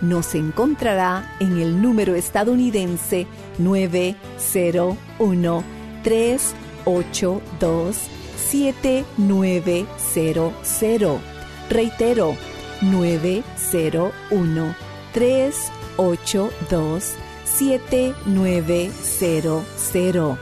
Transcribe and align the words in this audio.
Nos 0.00 0.34
encontrará 0.34 1.30
en 1.40 1.58
el 1.58 1.82
número 1.82 2.14
estadounidense 2.14 3.26
901 3.58 5.64
382 6.04 7.96
7900. 8.36 11.20
Reitero, 11.68 12.36
901 12.80 14.74
382 15.12 17.14
7900. 17.44 20.38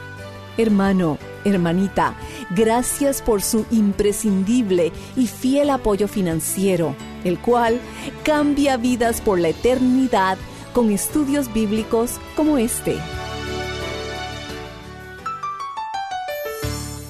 Hermano, 0.59 1.18
hermanita, 1.45 2.15
gracias 2.51 3.23
por 3.23 3.41
su 3.43 3.65
imprescindible 3.70 4.93
y 5.16 5.27
fiel 5.27 5.70
apoyo 5.70 6.09
financiero, 6.09 6.95
el 7.27 7.39
cual 7.39 7.80
cambia 8.25 8.77
vidas 8.77 9.21
por 9.21 9.39
la 9.39 9.48
eternidad 9.48 10.39
con 10.73 10.91
estudios 10.91 11.52
bíblicos 11.52 12.21
como 12.37 12.59
este. 12.59 12.97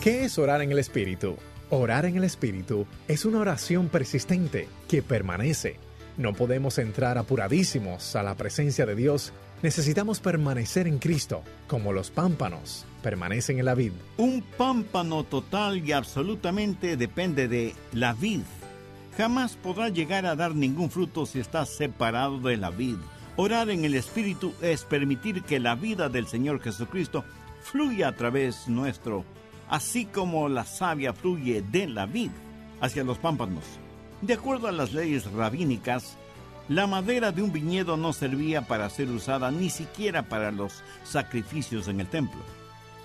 ¿Qué 0.00 0.24
es 0.24 0.38
orar 0.38 0.62
en 0.62 0.72
el 0.72 0.78
Espíritu? 0.78 1.36
Orar 1.68 2.06
en 2.06 2.16
el 2.16 2.24
Espíritu 2.24 2.86
es 3.08 3.24
una 3.24 3.40
oración 3.40 3.88
persistente 3.88 4.68
que 4.88 5.02
permanece. 5.02 5.78
No 6.16 6.32
podemos 6.32 6.78
entrar 6.78 7.18
apuradísimos 7.18 8.14
a 8.14 8.22
la 8.22 8.36
presencia 8.36 8.86
de 8.86 8.94
Dios. 8.94 9.32
Necesitamos 9.62 10.20
permanecer 10.20 10.86
en 10.86 10.98
Cristo, 10.98 11.42
como 11.66 11.92
los 11.92 12.10
pámpanos 12.10 12.86
permanecen 13.06 13.60
en 13.60 13.66
la 13.66 13.76
vid. 13.76 13.92
Un 14.16 14.42
pámpano 14.42 15.22
total 15.22 15.78
y 15.86 15.92
absolutamente 15.92 16.96
depende 16.96 17.46
de 17.46 17.72
la 17.92 18.14
vid. 18.14 18.40
Jamás 19.16 19.56
podrá 19.56 19.88
llegar 19.88 20.26
a 20.26 20.36
dar 20.36 20.54
ningún 20.54 20.90
fruto 20.90 21.26
si 21.26 21.40
está 21.40 21.64
separado 21.64 22.38
de 22.38 22.56
la 22.56 22.70
vid. 22.70 22.96
Orar 23.36 23.70
en 23.70 23.84
el 23.84 23.94
Espíritu 23.94 24.52
es 24.60 24.84
permitir 24.84 25.42
que 25.42 25.60
la 25.60 25.74
vida 25.74 26.08
del 26.08 26.26
Señor 26.26 26.60
Jesucristo 26.60 27.24
fluya 27.62 28.08
a 28.08 28.16
través 28.16 28.68
nuestro 28.68 29.24
así 29.68 30.04
como 30.04 30.48
la 30.48 30.64
savia 30.64 31.12
fluye 31.12 31.62
de 31.62 31.88
la 31.88 32.06
vid 32.06 32.30
hacia 32.80 33.04
los 33.04 33.18
pámpanos. 33.18 33.64
De 34.22 34.34
acuerdo 34.34 34.68
a 34.68 34.72
las 34.72 34.92
leyes 34.92 35.30
rabínicas, 35.32 36.16
la 36.68 36.86
madera 36.86 37.32
de 37.32 37.42
un 37.42 37.52
viñedo 37.52 37.96
no 37.96 38.12
servía 38.12 38.62
para 38.62 38.90
ser 38.90 39.08
usada 39.10 39.50
ni 39.50 39.70
siquiera 39.70 40.28
para 40.28 40.50
los 40.50 40.82
sacrificios 41.04 41.88
en 41.88 42.00
el 42.00 42.08
templo. 42.08 42.40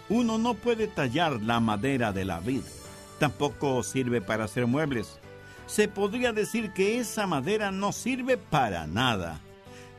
Uno 0.09 0.37
no 0.37 0.55
puede 0.55 0.87
tallar 0.87 1.41
la 1.41 1.59
madera 1.59 2.11
de 2.11 2.25
la 2.25 2.39
vid, 2.39 2.61
tampoco 3.19 3.83
sirve 3.83 4.21
para 4.21 4.45
hacer 4.45 4.67
muebles. 4.67 5.19
Se 5.71 5.87
podría 5.87 6.33
decir 6.33 6.73
que 6.73 6.99
esa 6.99 7.27
madera 7.27 7.71
no 7.71 7.93
sirve 7.93 8.35
para 8.35 8.87
nada. 8.87 9.39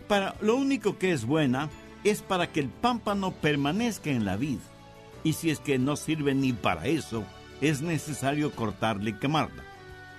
Para 0.06 0.34
lo 0.42 0.56
único 0.56 0.98
que 0.98 1.12
es 1.12 1.24
buena 1.24 1.70
es 2.04 2.20
para 2.20 2.52
que 2.52 2.60
el 2.60 2.68
pámpano 2.68 3.32
permanezca 3.32 4.10
en 4.10 4.26
la 4.26 4.36
vid 4.36 4.58
y 5.24 5.32
si 5.32 5.48
es 5.48 5.60
que 5.60 5.78
no 5.78 5.96
sirve 5.96 6.34
ni 6.34 6.52
para 6.52 6.84
eso, 6.88 7.24
es 7.62 7.80
necesario 7.80 8.54
cortarla 8.54 9.08
y 9.08 9.12
quemarla. 9.14 9.64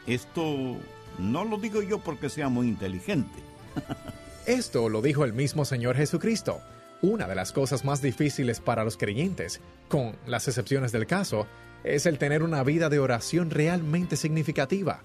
Esto 0.08 0.76
no 1.20 1.46
lo 1.46 1.58
digo 1.58 1.84
yo 1.84 2.00
porque 2.00 2.30
sea 2.30 2.50
muy 2.50 2.68
inteligente. 2.68 3.38
Esto 4.48 4.90
lo 4.90 5.04
dijo 5.04 5.24
el 5.24 5.34
mismo 5.34 5.66
Señor 5.66 5.98
Jesucristo. 5.98 6.62
Una 7.04 7.28
de 7.28 7.36
las 7.36 7.52
cosas 7.52 7.86
más 7.86 8.02
difíciles 8.02 8.60
para 8.60 8.84
los 8.84 8.98
creyentes, 8.98 9.62
con 9.88 10.16
las 10.26 10.48
excepciones 10.48 10.92
del 10.92 11.06
caso, 11.06 11.46
es 11.84 12.08
el 12.08 12.18
tener 12.18 12.42
una 12.42 12.64
vida 12.64 12.90
de 12.90 12.98
oración 12.98 13.52
realmente 13.52 14.16
significativa. 14.16 15.04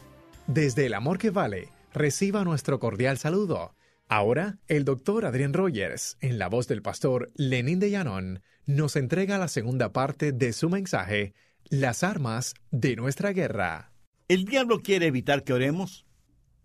Desde 0.49 0.87
el 0.87 0.95
amor 0.95 1.19
que 1.19 1.29
vale, 1.29 1.69
reciba 1.93 2.43
nuestro 2.43 2.79
cordial 2.79 3.19
saludo. 3.19 3.77
Ahora, 4.09 4.57
el 4.67 4.87
doctor 4.87 5.27
Adrián 5.27 5.53
Rogers, 5.53 6.17
en 6.23 6.39
la 6.39 6.49
voz 6.49 6.67
del 6.69 6.81
pastor 6.81 7.31
Lenín 7.35 7.81
de 7.81 7.91
Llanón, 7.91 8.43
nos 8.65 8.97
entrega 8.97 9.37
la 9.37 9.49
segunda 9.49 9.93
parte 9.93 10.33
de 10.33 10.55
su 10.55 10.71
mensaje, 10.71 11.35
Las 11.69 12.03
armas 12.03 12.55
de 12.71 12.97
nuestra 12.97 13.33
guerra. 13.35 13.93
¿El 14.27 14.47
diablo 14.47 14.81
quiere 14.81 15.09
evitar 15.09 15.45
que 15.45 15.53
oremos? 15.53 16.07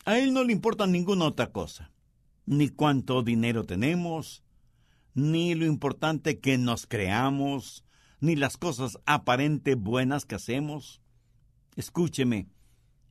A 0.05 0.17
él 0.17 0.33
no 0.33 0.45
le 0.45 0.53
importa 0.53 0.87
ninguna 0.87 1.25
otra 1.25 1.51
cosa, 1.51 1.91
ni 2.45 2.69
cuánto 2.69 3.21
dinero 3.21 3.65
tenemos, 3.65 4.45
ni 5.13 5.55
lo 5.55 5.65
importante 5.65 6.39
que 6.39 6.57
nos 6.57 6.87
creamos, 6.87 7.83
ni 8.21 8.37
las 8.37 8.55
cosas 8.55 8.97
aparente 9.05 9.75
buenas 9.75 10.25
que 10.25 10.35
hacemos. 10.35 11.01
Escúcheme, 11.75 12.47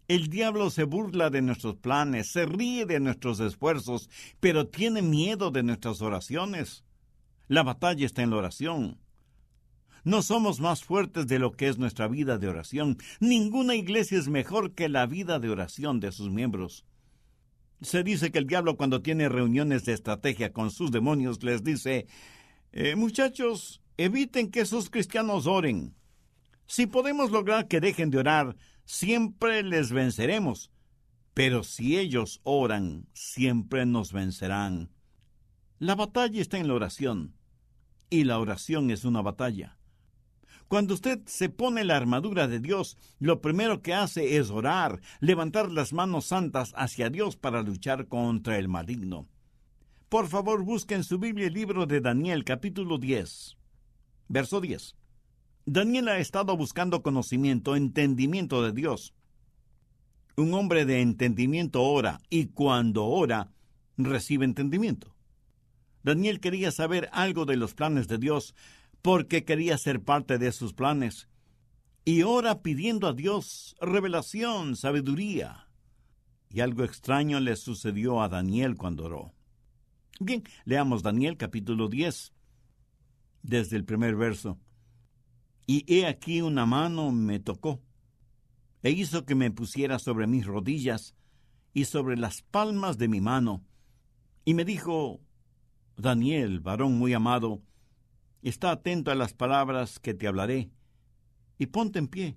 el 0.08 0.28
diablo 0.28 0.70
se 0.70 0.84
burla 0.84 1.30
de 1.30 1.42
nuestros 1.42 1.76
planes, 1.76 2.32
se 2.32 2.46
ríe 2.46 2.86
de 2.86 3.00
nuestros 3.00 3.40
esfuerzos, 3.40 4.10
pero 4.40 4.66
tiene 4.68 5.02
miedo 5.02 5.50
de 5.50 5.62
nuestras 5.62 6.02
oraciones. 6.02 6.84
La 7.48 7.62
batalla 7.62 8.04
está 8.04 8.22
en 8.22 8.30
la 8.30 8.36
oración. 8.36 8.98
No 10.04 10.22
somos 10.22 10.58
más 10.60 10.82
fuertes 10.82 11.28
de 11.28 11.38
lo 11.38 11.52
que 11.52 11.68
es 11.68 11.78
nuestra 11.78 12.08
vida 12.08 12.38
de 12.38 12.48
oración. 12.48 12.98
Ninguna 13.20 13.76
iglesia 13.76 14.18
es 14.18 14.28
mejor 14.28 14.74
que 14.74 14.88
la 14.88 15.06
vida 15.06 15.38
de 15.38 15.48
oración 15.48 16.00
de 16.00 16.10
sus 16.10 16.30
miembros. 16.30 16.84
Se 17.82 18.02
dice 18.02 18.32
que 18.32 18.38
el 18.38 18.46
diablo 18.46 18.76
cuando 18.76 19.02
tiene 19.02 19.28
reuniones 19.28 19.84
de 19.84 19.92
estrategia 19.92 20.52
con 20.52 20.70
sus 20.70 20.90
demonios 20.90 21.42
les 21.42 21.62
dice, 21.62 22.06
eh, 22.72 22.96
muchachos, 22.96 23.80
eviten 23.96 24.50
que 24.50 24.60
esos 24.60 24.90
cristianos 24.90 25.46
oren. 25.46 25.94
Si 26.66 26.86
podemos 26.86 27.30
lograr 27.30 27.68
que 27.68 27.80
dejen 27.80 28.10
de 28.10 28.18
orar, 28.18 28.56
siempre 28.84 29.62
les 29.62 29.92
venceremos. 29.92 30.70
Pero 31.34 31.64
si 31.64 31.98
ellos 31.98 32.40
oran, 32.44 33.06
siempre 33.14 33.86
nos 33.86 34.12
vencerán. 34.12 34.90
La 35.78 35.94
batalla 35.94 36.40
está 36.40 36.58
en 36.58 36.68
la 36.68 36.74
oración, 36.74 37.34
y 38.10 38.24
la 38.24 38.38
oración 38.38 38.90
es 38.90 39.04
una 39.04 39.22
batalla. 39.22 39.78
Cuando 40.68 40.94
usted 40.94 41.20
se 41.26 41.48
pone 41.48 41.84
la 41.84 41.96
armadura 41.96 42.48
de 42.48 42.60
Dios, 42.60 42.96
lo 43.18 43.40
primero 43.40 43.82
que 43.82 43.92
hace 43.92 44.36
es 44.36 44.50
orar, 44.50 45.00
levantar 45.20 45.70
las 45.70 45.92
manos 45.92 46.26
santas 46.26 46.72
hacia 46.76 47.10
Dios 47.10 47.36
para 47.36 47.62
luchar 47.62 48.08
contra 48.08 48.58
el 48.58 48.68
maligno. 48.68 49.28
Por 50.08 50.28
favor, 50.28 50.62
busquen 50.62 50.98
en 50.98 51.04
su 51.04 51.18
Biblia 51.18 51.46
el 51.46 51.54
libro 51.54 51.86
de 51.86 52.00
Daniel 52.00 52.44
capítulo 52.44 52.98
10, 52.98 53.56
verso 54.28 54.60
10. 54.60 54.96
Daniel 55.64 56.08
ha 56.08 56.18
estado 56.18 56.56
buscando 56.56 57.02
conocimiento, 57.02 57.76
entendimiento 57.76 58.62
de 58.62 58.72
Dios. 58.72 59.14
Un 60.36 60.54
hombre 60.54 60.84
de 60.84 61.00
entendimiento 61.00 61.82
ora 61.82 62.20
y 62.30 62.46
cuando 62.46 63.04
ora 63.06 63.52
recibe 63.96 64.44
entendimiento. 64.44 65.14
Daniel 66.02 66.40
quería 66.40 66.72
saber 66.72 67.08
algo 67.12 67.44
de 67.44 67.56
los 67.56 67.74
planes 67.74 68.08
de 68.08 68.18
Dios 68.18 68.56
porque 69.02 69.44
quería 69.44 69.78
ser 69.78 70.02
parte 70.02 70.38
de 70.38 70.50
sus 70.50 70.72
planes. 70.72 71.28
Y 72.04 72.22
ora 72.22 72.62
pidiendo 72.62 73.06
a 73.06 73.12
Dios 73.12 73.76
revelación, 73.80 74.74
sabiduría. 74.74 75.68
Y 76.50 76.60
algo 76.60 76.82
extraño 76.82 77.38
le 77.38 77.54
sucedió 77.54 78.20
a 78.20 78.28
Daniel 78.28 78.76
cuando 78.76 79.04
oró. 79.04 79.32
Bien, 80.18 80.42
leamos 80.64 81.04
Daniel 81.04 81.36
capítulo 81.36 81.88
10, 81.88 82.32
desde 83.42 83.76
el 83.76 83.84
primer 83.84 84.16
verso. 84.16 84.58
Y 85.66 85.84
he 85.92 86.06
aquí 86.06 86.42
una 86.42 86.66
mano 86.66 87.12
me 87.12 87.38
tocó, 87.38 87.80
e 88.82 88.90
hizo 88.90 89.24
que 89.24 89.34
me 89.34 89.50
pusiera 89.50 89.98
sobre 89.98 90.26
mis 90.26 90.46
rodillas 90.46 91.14
y 91.72 91.84
sobre 91.84 92.16
las 92.16 92.42
palmas 92.42 92.98
de 92.98 93.08
mi 93.08 93.20
mano, 93.20 93.64
y 94.44 94.54
me 94.54 94.64
dijo, 94.64 95.20
Daniel, 95.96 96.60
varón 96.60 96.98
muy 96.98 97.14
amado, 97.14 97.62
está 98.42 98.72
atento 98.72 99.10
a 99.10 99.14
las 99.14 99.34
palabras 99.34 100.00
que 100.00 100.14
te 100.14 100.26
hablaré, 100.26 100.70
y 101.58 101.66
ponte 101.66 102.00
en 102.00 102.08
pie, 102.08 102.36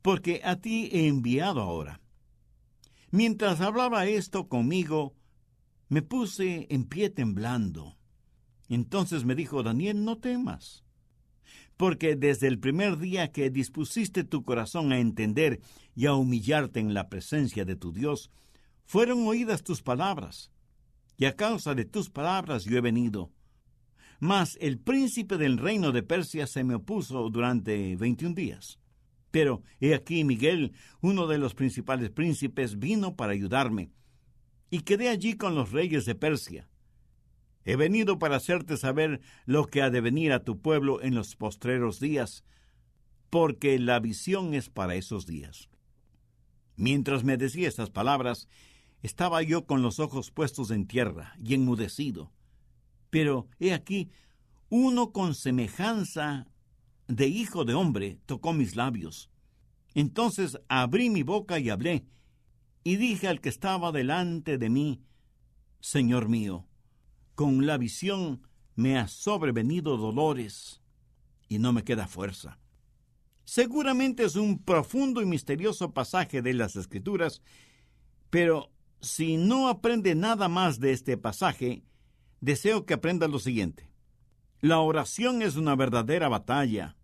porque 0.00 0.40
a 0.44 0.56
ti 0.56 0.88
he 0.92 1.08
enviado 1.08 1.60
ahora. 1.60 2.00
Mientras 3.10 3.60
hablaba 3.60 4.06
esto 4.06 4.48
conmigo, 4.48 5.14
me 5.88 6.00
puse 6.00 6.66
en 6.70 6.84
pie 6.84 7.10
temblando. 7.10 7.98
Entonces 8.68 9.26
me 9.26 9.34
dijo, 9.34 9.62
Daniel, 9.62 10.02
no 10.04 10.16
temas, 10.16 10.84
porque 11.76 12.16
desde 12.16 12.48
el 12.48 12.58
primer 12.58 12.98
día 12.98 13.32
que 13.32 13.50
dispusiste 13.50 14.24
tu 14.24 14.44
corazón 14.44 14.92
a 14.92 14.98
entender 14.98 15.60
y 15.94 16.06
a 16.06 16.14
humillarte 16.14 16.80
en 16.80 16.94
la 16.94 17.08
presencia 17.08 17.64
de 17.64 17.76
tu 17.76 17.92
Dios, 17.92 18.30
fueron 18.84 19.26
oídas 19.26 19.62
tus 19.62 19.82
palabras 19.82 20.50
y 21.16 21.24
a 21.24 21.36
causa 21.36 21.74
de 21.74 21.84
tus 21.84 22.10
palabras 22.10 22.64
yo 22.64 22.76
he 22.76 22.80
venido. 22.80 23.30
mas 24.22 24.56
el 24.60 24.78
príncipe 24.78 25.36
del 25.36 25.58
reino 25.58 25.90
de 25.90 26.04
Persia 26.04 26.46
se 26.46 26.62
me 26.62 26.76
opuso 26.76 27.28
durante 27.28 27.96
veintiún 27.96 28.36
días. 28.36 28.78
Pero 29.32 29.64
he 29.80 29.94
aquí 29.94 30.22
Miguel, 30.22 30.74
uno 31.00 31.26
de 31.26 31.38
los 31.38 31.54
principales 31.54 32.10
príncipes, 32.10 32.78
vino 32.78 33.16
para 33.16 33.32
ayudarme, 33.32 33.90
y 34.70 34.82
quedé 34.82 35.08
allí 35.08 35.34
con 35.34 35.56
los 35.56 35.72
reyes 35.72 36.04
de 36.04 36.14
Persia. 36.14 36.68
He 37.64 37.76
venido 37.76 38.18
para 38.18 38.36
hacerte 38.36 38.76
saber 38.76 39.20
lo 39.46 39.66
que 39.66 39.82
ha 39.82 39.90
de 39.90 40.00
venir 40.00 40.32
a 40.32 40.44
tu 40.44 40.60
pueblo 40.60 41.00
en 41.02 41.14
los 41.14 41.36
postreros 41.36 42.00
días, 42.00 42.44
porque 43.30 43.78
la 43.78 44.00
visión 44.00 44.54
es 44.54 44.68
para 44.68 44.94
esos 44.94 45.26
días. 45.26 45.68
Mientras 46.76 47.22
me 47.24 47.36
decía 47.36 47.68
estas 47.68 47.90
palabras, 47.90 48.48
estaba 49.02 49.42
yo 49.42 49.66
con 49.66 49.82
los 49.82 50.00
ojos 50.00 50.30
puestos 50.30 50.70
en 50.70 50.86
tierra 50.86 51.34
y 51.38 51.54
enmudecido. 51.54 52.32
Pero 53.10 53.48
he 53.60 53.72
aquí, 53.72 54.10
uno 54.68 55.12
con 55.12 55.34
semejanza 55.34 56.46
de 57.06 57.28
hijo 57.28 57.64
de 57.64 57.74
hombre 57.74 58.18
tocó 58.26 58.52
mis 58.52 58.74
labios. 58.74 59.30
Entonces 59.94 60.58
abrí 60.68 61.10
mi 61.10 61.22
boca 61.22 61.58
y 61.58 61.68
hablé, 61.68 62.06
y 62.84 62.96
dije 62.96 63.28
al 63.28 63.40
que 63.40 63.48
estaba 63.48 63.92
delante 63.92 64.58
de 64.58 64.70
mí, 64.70 65.02
Señor 65.80 66.28
mío, 66.28 66.66
con 67.34 67.66
la 67.66 67.78
visión 67.78 68.46
me 68.74 68.98
ha 68.98 69.08
sobrevenido 69.08 69.96
dolores 69.96 70.82
y 71.48 71.58
no 71.58 71.72
me 71.72 71.84
queda 71.84 72.06
fuerza. 72.06 72.58
Seguramente 73.44 74.24
es 74.24 74.36
un 74.36 74.58
profundo 74.58 75.20
y 75.20 75.26
misterioso 75.26 75.92
pasaje 75.92 76.42
de 76.42 76.54
las 76.54 76.76
Escrituras, 76.76 77.42
pero 78.30 78.70
si 79.00 79.36
no 79.36 79.68
aprende 79.68 80.14
nada 80.14 80.48
más 80.48 80.80
de 80.80 80.92
este 80.92 81.16
pasaje, 81.16 81.82
deseo 82.40 82.86
que 82.86 82.94
aprenda 82.94 83.28
lo 83.28 83.38
siguiente. 83.38 83.90
La 84.60 84.78
oración 84.78 85.42
es 85.42 85.56
una 85.56 85.74
verdadera 85.74 86.28
batalla. 86.28 86.96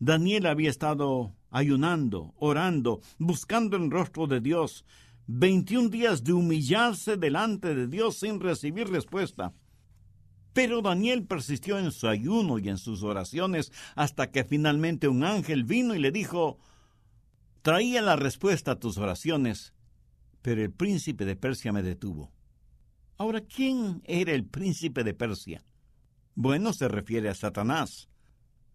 Daniel 0.00 0.46
había 0.46 0.70
estado 0.70 1.36
ayunando, 1.50 2.34
orando, 2.36 3.00
buscando 3.18 3.76
el 3.76 3.90
rostro 3.90 4.26
de 4.26 4.40
Dios, 4.40 4.84
veintiún 5.32 5.90
días 5.90 6.24
de 6.24 6.32
humillarse 6.32 7.16
delante 7.16 7.74
de 7.74 7.86
Dios 7.86 8.16
sin 8.16 8.40
recibir 8.40 8.88
respuesta. 8.88 9.54
Pero 10.52 10.82
Daniel 10.82 11.24
persistió 11.24 11.78
en 11.78 11.92
su 11.92 12.08
ayuno 12.08 12.58
y 12.58 12.68
en 12.68 12.78
sus 12.78 13.04
oraciones 13.04 13.72
hasta 13.94 14.32
que 14.32 14.44
finalmente 14.44 15.06
un 15.06 15.22
ángel 15.22 15.62
vino 15.64 15.94
y 15.94 16.00
le 16.00 16.10
dijo, 16.10 16.58
Traía 17.62 18.02
la 18.02 18.16
respuesta 18.16 18.72
a 18.72 18.78
tus 18.78 18.98
oraciones, 18.98 19.74
pero 20.42 20.62
el 20.62 20.72
príncipe 20.72 21.24
de 21.24 21.36
Persia 21.36 21.72
me 21.72 21.82
detuvo. 21.82 22.32
Ahora, 23.18 23.42
¿quién 23.42 24.02
era 24.06 24.32
el 24.32 24.46
príncipe 24.46 25.04
de 25.04 25.14
Persia? 25.14 25.62
Bueno, 26.34 26.72
se 26.72 26.88
refiere 26.88 27.28
a 27.28 27.34
Satanás. 27.34 28.08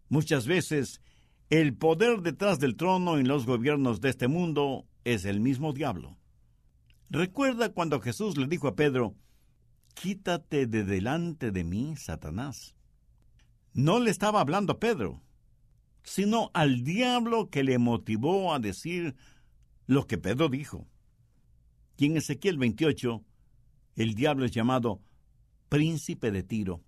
Muchas 0.08 0.46
veces 0.46 1.00
el 1.50 1.74
poder 1.74 2.22
detrás 2.22 2.60
del 2.60 2.76
trono 2.76 3.18
en 3.18 3.26
los 3.26 3.44
gobiernos 3.44 4.00
de 4.00 4.10
este 4.10 4.28
mundo 4.28 4.86
es 5.04 5.24
el 5.24 5.40
mismo 5.40 5.72
diablo. 5.72 6.16
Recuerda 7.10 7.72
cuando 7.72 8.00
Jesús 8.00 8.36
le 8.36 8.46
dijo 8.46 8.68
a 8.68 8.74
Pedro, 8.76 9.14
Quítate 9.94 10.66
de 10.66 10.84
delante 10.84 11.50
de 11.50 11.64
mí, 11.64 11.96
Satanás. 11.96 12.76
No 13.72 13.98
le 13.98 14.10
estaba 14.10 14.40
hablando 14.40 14.74
a 14.74 14.78
Pedro, 14.78 15.22
sino 16.02 16.50
al 16.52 16.84
diablo 16.84 17.48
que 17.48 17.64
le 17.64 17.78
motivó 17.78 18.52
a 18.52 18.58
decir 18.58 19.16
lo 19.86 20.06
que 20.06 20.18
Pedro 20.18 20.48
dijo. 20.48 20.86
Y 21.96 22.06
en 22.06 22.18
Ezequiel 22.18 22.58
28, 22.58 23.24
el 23.96 24.14
diablo 24.14 24.44
es 24.44 24.52
llamado 24.52 25.00
príncipe 25.70 26.30
de 26.30 26.42
Tiro. 26.42 26.82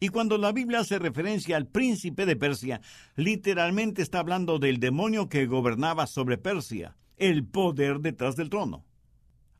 Y 0.00 0.08
cuando 0.08 0.38
la 0.38 0.52
Biblia 0.52 0.80
hace 0.80 0.98
referencia 0.98 1.56
al 1.56 1.66
príncipe 1.66 2.26
de 2.26 2.36
Persia, 2.36 2.80
literalmente 3.16 4.02
está 4.02 4.18
hablando 4.20 4.58
del 4.58 4.78
demonio 4.78 5.28
que 5.28 5.46
gobernaba 5.46 6.06
sobre 6.06 6.38
Persia, 6.38 6.96
el 7.16 7.44
poder 7.44 8.00
detrás 8.00 8.34
del 8.36 8.50
trono. 8.50 8.84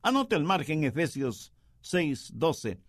Anote 0.01 0.35
al 0.35 0.45
margen 0.45 0.85
Efesios 0.85 1.51
6, 1.81 2.31
12, 2.35 2.79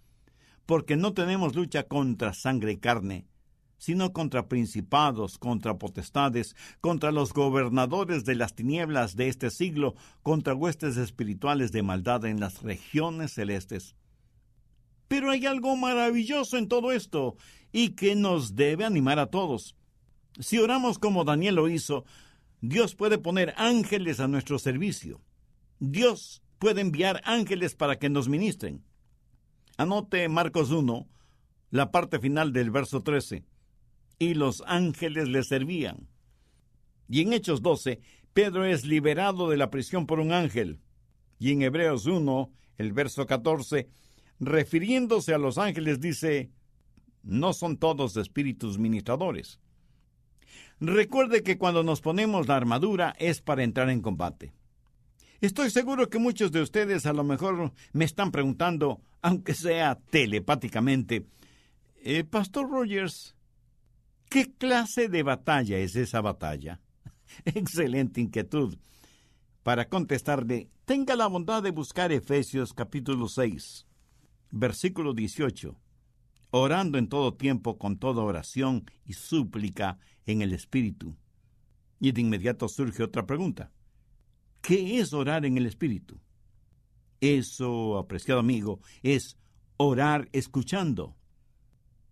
porque 0.64 0.96
no 0.96 1.12
tenemos 1.12 1.56
lucha 1.56 1.82
contra 1.84 2.32
sangre 2.32 2.72
y 2.72 2.76
carne, 2.76 3.26
sino 3.78 4.12
contra 4.12 4.46
principados, 4.46 5.36
contra 5.36 5.76
potestades, 5.76 6.54
contra 6.80 7.10
los 7.10 7.32
gobernadores 7.32 8.24
de 8.24 8.36
las 8.36 8.54
tinieblas 8.54 9.16
de 9.16 9.28
este 9.28 9.50
siglo, 9.50 9.96
contra 10.22 10.54
huestes 10.54 10.96
espirituales 10.98 11.72
de 11.72 11.82
maldad 11.82 12.24
en 12.26 12.38
las 12.38 12.62
regiones 12.62 13.32
celestes. 13.32 13.96
Pero 15.08 15.32
hay 15.32 15.46
algo 15.46 15.74
maravilloso 15.76 16.58
en 16.58 16.68
todo 16.68 16.92
esto 16.92 17.36
y 17.72 17.90
que 17.90 18.14
nos 18.14 18.54
debe 18.54 18.84
animar 18.84 19.18
a 19.18 19.26
todos. 19.26 19.74
Si 20.38 20.58
oramos 20.58 21.00
como 21.00 21.24
Daniel 21.24 21.56
lo 21.56 21.68
hizo, 21.68 22.04
Dios 22.60 22.94
puede 22.94 23.18
poner 23.18 23.54
ángeles 23.56 24.20
a 24.20 24.28
nuestro 24.28 24.60
servicio. 24.60 25.20
Dios 25.80 26.42
puede 26.60 26.82
enviar 26.82 27.22
ángeles 27.24 27.74
para 27.74 27.98
que 27.98 28.10
nos 28.10 28.28
ministren. 28.28 28.84
Anote 29.78 30.28
Marcos 30.28 30.70
1, 30.70 31.08
la 31.70 31.90
parte 31.90 32.20
final 32.20 32.52
del 32.52 32.70
verso 32.70 33.02
13. 33.02 33.46
Y 34.18 34.34
los 34.34 34.62
ángeles 34.66 35.28
le 35.28 35.42
servían. 35.42 36.06
Y 37.08 37.22
en 37.22 37.32
Hechos 37.32 37.62
12, 37.62 38.00
Pedro 38.34 38.66
es 38.66 38.84
liberado 38.84 39.48
de 39.48 39.56
la 39.56 39.70
prisión 39.70 40.06
por 40.06 40.20
un 40.20 40.32
ángel. 40.32 40.80
Y 41.38 41.50
en 41.52 41.62
Hebreos 41.62 42.04
1, 42.04 42.52
el 42.76 42.92
verso 42.92 43.26
14, 43.26 43.88
refiriéndose 44.38 45.32
a 45.32 45.38
los 45.38 45.56
ángeles, 45.56 45.98
dice, 45.98 46.50
no 47.22 47.54
son 47.54 47.78
todos 47.78 48.18
espíritus 48.18 48.78
ministradores. 48.78 49.60
Recuerde 50.78 51.42
que 51.42 51.56
cuando 51.56 51.82
nos 51.82 52.02
ponemos 52.02 52.48
la 52.48 52.56
armadura 52.56 53.14
es 53.18 53.40
para 53.40 53.64
entrar 53.64 53.88
en 53.88 54.02
combate. 54.02 54.52
Estoy 55.40 55.70
seguro 55.70 56.10
que 56.10 56.18
muchos 56.18 56.52
de 56.52 56.60
ustedes 56.60 57.06
a 57.06 57.14
lo 57.14 57.24
mejor 57.24 57.72
me 57.94 58.04
están 58.04 58.30
preguntando, 58.30 59.00
aunque 59.22 59.54
sea 59.54 59.94
telepáticamente, 60.10 61.26
eh, 62.02 62.24
Pastor 62.24 62.68
Rogers, 62.68 63.34
¿qué 64.28 64.52
clase 64.52 65.08
de 65.08 65.22
batalla 65.22 65.78
es 65.78 65.96
esa 65.96 66.20
batalla? 66.20 66.78
Excelente 67.46 68.20
inquietud. 68.20 68.76
Para 69.62 69.88
contestarle, 69.88 70.68
tenga 70.84 71.16
la 71.16 71.26
bondad 71.26 71.62
de 71.62 71.70
buscar 71.70 72.12
Efesios 72.12 72.74
capítulo 72.74 73.26
6, 73.26 73.86
versículo 74.50 75.14
18, 75.14 75.74
orando 76.50 76.98
en 76.98 77.08
todo 77.08 77.32
tiempo 77.32 77.78
con 77.78 77.98
toda 77.98 78.22
oración 78.22 78.84
y 79.06 79.14
súplica 79.14 79.98
en 80.26 80.42
el 80.42 80.52
Espíritu. 80.52 81.16
Y 81.98 82.12
de 82.12 82.20
inmediato 82.20 82.68
surge 82.68 83.02
otra 83.02 83.24
pregunta. 83.24 83.70
¿Qué 84.60 84.98
es 84.98 85.12
orar 85.12 85.44
en 85.44 85.56
el 85.56 85.66
Espíritu? 85.66 86.20
Eso, 87.20 87.98
apreciado 87.98 88.40
amigo, 88.40 88.80
es 89.02 89.36
orar 89.76 90.28
escuchando. 90.32 91.16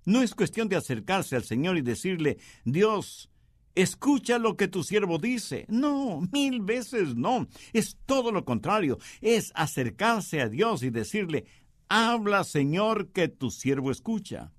No 0.04 0.22
es 0.22 0.34
cuestión 0.34 0.68
de 0.68 0.76
acercarse 0.76 1.36
al 1.36 1.44
Señor 1.44 1.76
y 1.76 1.82
decirle, 1.82 2.38
Dios, 2.64 3.30
escucha 3.74 4.38
lo 4.38 4.56
que 4.56 4.68
tu 4.68 4.82
siervo 4.82 5.18
dice. 5.18 5.66
No, 5.68 6.22
mil 6.32 6.62
veces 6.62 7.14
no. 7.14 7.46
Es 7.72 7.98
todo 8.06 8.32
lo 8.32 8.44
contrario. 8.44 8.98
Es 9.20 9.52
acercarse 9.54 10.40
a 10.40 10.48
Dios 10.48 10.82
y 10.82 10.90
decirle, 10.90 11.44
habla 11.88 12.44
Señor 12.44 13.12
que 13.12 13.28
tu 13.28 13.50
siervo 13.50 13.90
escucha. 13.90 14.52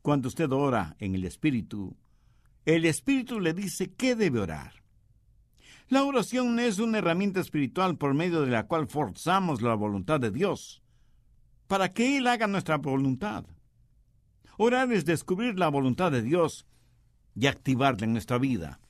Cuando 0.00 0.28
usted 0.28 0.50
ora 0.50 0.96
en 0.98 1.14
el 1.14 1.24
Espíritu, 1.24 1.96
el 2.64 2.84
Espíritu 2.84 3.40
le 3.40 3.54
dice 3.54 3.92
qué 3.92 4.16
debe 4.16 4.40
orar. 4.40 4.81
La 5.92 6.04
oración 6.04 6.58
es 6.58 6.78
una 6.78 6.96
herramienta 6.96 7.38
espiritual 7.38 7.98
por 7.98 8.14
medio 8.14 8.40
de 8.40 8.50
la 8.50 8.66
cual 8.66 8.86
forzamos 8.86 9.60
la 9.60 9.74
voluntad 9.74 10.18
de 10.20 10.30
Dios 10.30 10.82
para 11.66 11.92
que 11.92 12.16
Él 12.16 12.26
haga 12.28 12.46
nuestra 12.46 12.78
voluntad. 12.78 13.44
Orar 14.56 14.90
es 14.90 15.04
descubrir 15.04 15.58
la 15.58 15.68
voluntad 15.68 16.10
de 16.10 16.22
Dios 16.22 16.64
y 17.34 17.46
activarla 17.46 18.06
en 18.06 18.14
nuestra 18.14 18.38
vida. 18.38 18.80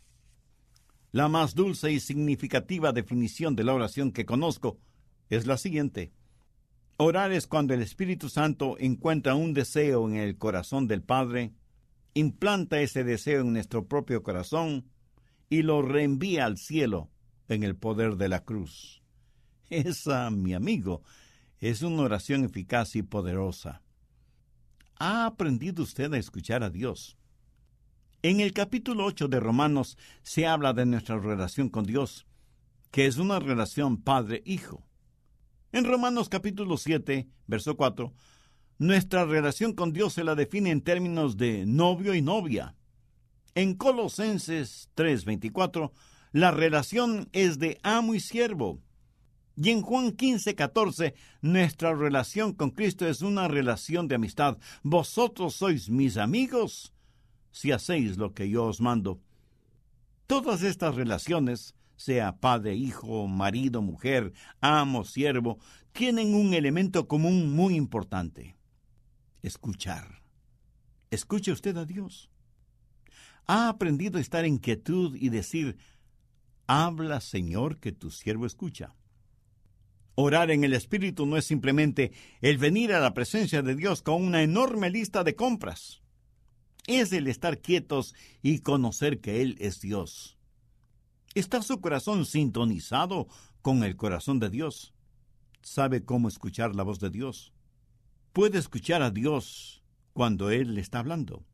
La 1.11 1.27
más 1.27 1.57
dulce 1.57 1.91
y 1.91 1.99
significativa 1.99 2.93
definición 2.93 3.57
de 3.57 3.65
la 3.65 3.75
oración 3.75 4.13
que 4.13 4.25
conozco 4.25 4.79
es 5.29 5.49
la 5.49 5.59
siguiente. 5.59 6.13
Orar 6.99 7.33
es 7.33 7.49
cuando 7.49 7.75
el 7.75 7.83
Espíritu 7.83 8.29
Santo 8.29 8.77
encuentra 8.79 9.35
un 9.35 9.55
deseo 9.55 10.09
en 10.09 10.15
el 10.15 10.39
corazón 10.39 10.87
del 10.87 11.03
Padre, 11.03 11.53
implanta 12.15 12.81
ese 12.81 13.03
deseo 13.03 13.41
en 13.41 13.55
nuestro 13.55 13.89
propio 13.89 14.23
corazón 14.23 14.85
y 15.53 15.61
lo 15.61 15.83
reenvía 15.83 16.47
al 16.47 16.57
cielo 16.57 17.11
en 17.47 17.63
el 17.63 17.77
poder 17.77 18.17
de 18.17 18.31
la 18.31 18.43
cruz. 18.43 19.03
Esa, 19.69 20.31
mi 20.31 20.55
amigo, 20.55 21.03
es 21.59 21.83
una 21.83 22.05
oración 22.05 22.45
eficaz 22.45 22.97
y 22.97 23.03
poderosa. 23.03 23.83
¿Ha 24.99 25.27
aprendido 25.27 25.83
usted 25.83 26.11
a 26.15 26.17
escuchar 26.17 26.63
a 26.63 26.71
Dios? 26.71 27.19
En 28.23 28.41
el 28.41 28.55
capítulo 28.55 29.05
8 29.05 29.29
de 29.29 29.41
Romanos 29.41 29.99
se 30.23 30.47
habla 30.47 30.73
de 30.73 30.87
nuestra 30.87 31.19
relación 31.19 31.69
con 31.69 31.85
Dios, 31.85 32.27
que 32.91 33.05
es 33.05 33.19
una 33.19 33.39
relación 33.39 34.01
padre-hijo. 34.01 34.87
En 35.71 35.85
Romanos 35.85 36.31
capítulo 36.31 36.79
7, 36.79 37.29
verso 37.47 37.77
4, 37.77 38.15
Nuestra 38.79 39.27
relación 39.27 39.75
con 39.75 39.93
Dios 39.93 40.15
se 40.15 40.25
la 40.25 40.35
define 40.35 40.71
en 40.71 40.81
términos 40.81 41.37
de 41.37 41.67
novio 41.67 42.15
y 42.15 42.23
novia. 42.23 42.75
En 43.55 43.75
Colosenses 43.75 44.89
3:24, 44.95 45.93
la 46.33 46.51
relación 46.51 47.29
es 47.33 47.59
de 47.59 47.79
amo 47.83 48.15
y 48.15 48.21
siervo. 48.21 48.81
Y 49.57 49.69
en 49.69 49.83
Juan 49.83 50.13
15, 50.13 50.55
14, 50.55 51.15
nuestra 51.43 51.95
relación 51.95 52.55
con 52.55 52.71
Cristo 52.71 53.07
es 53.07 53.21
una 53.21 53.49
relación 53.49 54.09
de 54.09 54.15
amistad. 54.15 54.57
Vosotros 54.83 55.55
sois 55.55 55.91
mis 55.91 56.17
amigos 56.17 56.95
si 57.51 57.71
hacéis 57.71 58.17
lo 58.17 58.33
que 58.33 58.49
yo 58.49 58.65
os 58.65 58.81
mando. 58.81 59.21
Todas 60.27 60.63
estas 60.63 60.95
relaciones, 60.95 61.75
sea 61.97 62.39
padre, 62.39 62.75
hijo, 62.75 63.27
marido, 63.27 63.83
mujer, 63.83 64.33
amo, 64.63 65.05
siervo, 65.05 65.59
tienen 65.93 66.35
un 66.35 66.55
elemento 66.55 67.07
común 67.07 67.55
muy 67.55 67.75
importante. 67.75 68.57
Escuchar. 69.43 70.23
Escuche 71.11 71.53
usted 71.53 71.77
a 71.77 71.85
Dios. 71.85 72.32
Ha 73.47 73.69
aprendido 73.69 74.19
a 74.19 74.21
estar 74.21 74.45
en 74.45 74.59
quietud 74.59 75.17
y 75.17 75.29
decir, 75.29 75.77
habla 76.67 77.21
Señor 77.21 77.79
que 77.79 77.93
tu 77.93 78.11
siervo 78.11 78.47
escucha. 78.47 78.95
Orar 80.15 80.51
en 80.51 80.63
el 80.65 80.75
Espíritu 80.75 81.25
no 81.27 81.37
es 81.37 81.45
simplemente 81.47 82.13
el 82.41 82.59
venir 82.59 82.93
a 82.93 83.01
la 83.01 83.15
presencia 83.15 83.63
de 83.63 83.75
Dios 83.75 84.03
con 84.03 84.23
una 84.23 84.43
enorme 84.43 84.91
lista 84.91 85.25
de 85.25 85.35
compras. 85.35 86.03
Es 86.87 87.13
el 87.13 87.29
estar 87.29 87.61
quietos 87.61 88.15
y 88.43 88.59
conocer 88.59 89.21
que 89.21 89.41
Él 89.41 89.57
es 89.59 89.81
Dios. 89.81 90.37
¿Está 91.35 91.63
su 91.63 91.81
corazón 91.81 92.27
sintonizado 92.27 93.27
con 93.63 93.85
el 93.85 93.97
corazón 93.97 94.39
de 94.39 94.51
Dios? 94.51 94.93
¿Sabe 95.63 96.05
cómo 96.05 96.29
escuchar 96.29 96.75
la 96.75 96.83
voz 96.83 97.01
de 97.01 97.09
Dios? 97.09 97.55
Puede 98.33 98.59
escuchar 98.59 99.01
a 99.03 99.11
Dios 99.11 99.83
cuando 100.13 100.51
Él 100.51 100.75
le 100.75 100.81
está 100.83 100.99
hablando. 100.99 101.45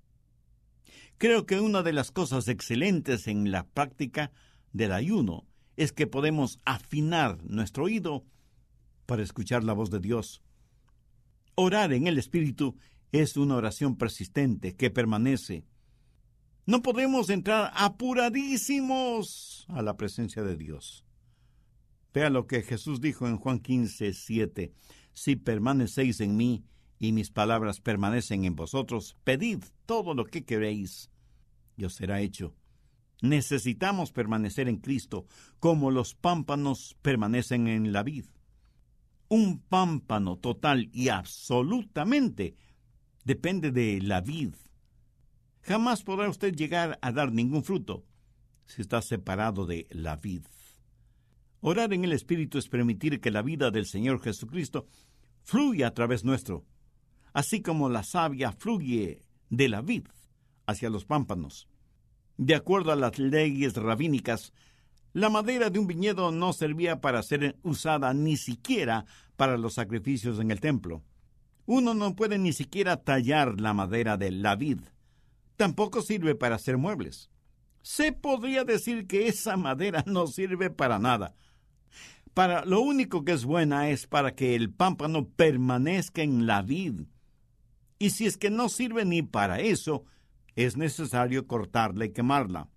Creo 1.18 1.46
que 1.46 1.58
una 1.58 1.82
de 1.82 1.92
las 1.92 2.12
cosas 2.12 2.46
excelentes 2.46 3.26
en 3.26 3.50
la 3.50 3.66
práctica 3.66 4.30
del 4.72 4.92
ayuno 4.92 5.48
es 5.76 5.92
que 5.92 6.06
podemos 6.06 6.60
afinar 6.64 7.42
nuestro 7.42 7.84
oído 7.84 8.24
para 9.04 9.24
escuchar 9.24 9.64
la 9.64 9.72
voz 9.72 9.90
de 9.90 9.98
Dios. 9.98 10.42
Orar 11.56 11.92
en 11.92 12.06
el 12.06 12.18
Espíritu 12.18 12.76
es 13.10 13.36
una 13.36 13.56
oración 13.56 13.96
persistente 13.96 14.76
que 14.76 14.90
permanece. 14.90 15.64
No 16.66 16.82
podemos 16.82 17.30
entrar 17.30 17.72
apuradísimos 17.74 19.66
a 19.68 19.82
la 19.82 19.96
presencia 19.96 20.44
de 20.44 20.56
Dios. 20.56 21.04
Vea 22.14 22.30
lo 22.30 22.46
que 22.46 22.62
Jesús 22.62 23.00
dijo 23.00 23.26
en 23.26 23.38
Juan 23.38 23.58
15, 23.58 24.12
7. 24.12 24.72
Si 25.14 25.34
permanecéis 25.34 26.20
en 26.20 26.36
mí 26.36 26.64
y 26.98 27.12
mis 27.12 27.30
palabras 27.30 27.80
permanecen 27.80 28.44
en 28.44 28.56
vosotros, 28.56 29.16
pedid 29.24 29.62
todo 29.86 30.14
lo 30.14 30.24
que 30.24 30.44
queréis 30.44 31.10
y 31.76 31.84
os 31.84 31.94
será 31.94 32.20
hecho. 32.20 32.54
Necesitamos 33.22 34.12
permanecer 34.12 34.68
en 34.68 34.78
Cristo 34.78 35.26
como 35.60 35.90
los 35.90 36.14
pámpanos 36.14 36.96
permanecen 37.02 37.68
en 37.68 37.92
la 37.92 38.02
vid 38.02 38.24
un 39.28 39.60
pámpano 39.60 40.38
total 40.38 40.88
y 40.92 41.08
absolutamente 41.08 42.56
depende 43.24 43.70
de 43.70 44.00
la 44.02 44.20
vid. 44.20 44.54
Jamás 45.62 46.02
podrá 46.02 46.28
usted 46.28 46.54
llegar 46.54 46.98
a 47.02 47.12
dar 47.12 47.32
ningún 47.32 47.62
fruto 47.62 48.04
si 48.66 48.82
está 48.82 49.02
separado 49.02 49.66
de 49.66 49.86
la 49.90 50.16
vid. 50.16 50.42
Orar 51.60 51.92
en 51.92 52.04
el 52.04 52.12
Espíritu 52.12 52.58
es 52.58 52.68
permitir 52.68 53.20
que 53.20 53.30
la 53.30 53.42
vida 53.42 53.70
del 53.70 53.86
Señor 53.86 54.20
Jesucristo 54.20 54.86
fluya 55.42 55.88
a 55.88 55.94
través 55.94 56.24
nuestro, 56.24 56.64
así 57.38 57.62
como 57.62 57.88
la 57.88 58.02
savia 58.02 58.50
fluye 58.50 59.22
de 59.48 59.68
la 59.68 59.80
vid 59.80 60.08
hacia 60.66 60.90
los 60.90 61.04
pámpanos. 61.04 61.68
De 62.36 62.56
acuerdo 62.56 62.90
a 62.90 62.96
las 62.96 63.16
leyes 63.20 63.76
rabínicas, 63.76 64.52
la 65.12 65.30
madera 65.30 65.70
de 65.70 65.78
un 65.78 65.86
viñedo 65.86 66.32
no 66.32 66.52
servía 66.52 67.00
para 67.00 67.22
ser 67.22 67.56
usada 67.62 68.12
ni 68.12 68.36
siquiera 68.36 69.06
para 69.36 69.56
los 69.56 69.74
sacrificios 69.74 70.40
en 70.40 70.50
el 70.50 70.58
templo. 70.58 71.04
Uno 71.64 71.94
no 71.94 72.16
puede 72.16 72.38
ni 72.38 72.52
siquiera 72.52 72.96
tallar 72.96 73.60
la 73.60 73.72
madera 73.72 74.16
de 74.16 74.32
la 74.32 74.56
vid. 74.56 74.80
Tampoco 75.56 76.02
sirve 76.02 76.34
para 76.34 76.56
hacer 76.56 76.76
muebles. 76.76 77.30
Se 77.82 78.10
podría 78.10 78.64
decir 78.64 79.06
que 79.06 79.28
esa 79.28 79.56
madera 79.56 80.02
no 80.08 80.26
sirve 80.26 80.70
para 80.70 80.98
nada. 80.98 81.36
Para 82.34 82.64
lo 82.64 82.80
único 82.80 83.24
que 83.24 83.30
es 83.30 83.44
buena 83.44 83.90
es 83.90 84.08
para 84.08 84.34
que 84.34 84.56
el 84.56 84.72
pámpano 84.72 85.28
permanezca 85.28 86.22
en 86.22 86.44
la 86.44 86.62
vid. 86.62 87.02
Y 87.98 88.10
si 88.10 88.26
es 88.26 88.36
que 88.36 88.50
no 88.50 88.68
sirve 88.68 89.04
ni 89.04 89.22
para 89.22 89.60
eso, 89.60 90.04
es 90.54 90.76
necesario 90.76 91.46
cortarla 91.46 92.04
y 92.04 92.12
quemarla. 92.12 92.68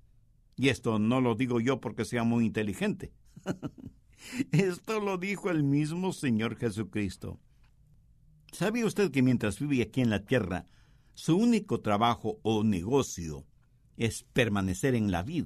Y 0.55 0.69
esto 0.69 0.99
no 0.99 1.21
lo 1.21 1.35
digo 1.35 1.59
yo 1.59 1.79
porque 1.79 2.05
sea 2.05 2.23
muy 2.23 2.45
inteligente. 2.45 3.13
esto 4.51 4.99
lo 4.99 5.17
dijo 5.17 5.49
el 5.49 5.63
mismo 5.63 6.13
Señor 6.13 6.55
Jesucristo. 6.55 7.39
¿Sabe 8.51 8.83
usted 8.83 9.11
que 9.11 9.21
mientras 9.21 9.59
vive 9.59 9.81
aquí 9.81 10.01
en 10.01 10.09
la 10.09 10.25
tierra, 10.25 10.65
su 11.13 11.37
único 11.37 11.81
trabajo 11.81 12.39
o 12.43 12.63
negocio 12.63 13.45
es 13.97 14.23
permanecer 14.23 14.93
en 14.93 15.11
la 15.11 15.23
vid? 15.23 15.45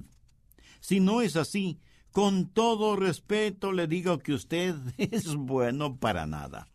Si 0.80 1.00
no 1.00 1.22
es 1.22 1.36
así, 1.36 1.80
con 2.10 2.48
todo 2.48 2.96
respeto 2.96 3.72
le 3.72 3.86
digo 3.86 4.18
que 4.18 4.32
usted 4.32 4.74
es 4.98 5.34
bueno 5.36 5.98
para 5.98 6.26
nada. 6.26 6.68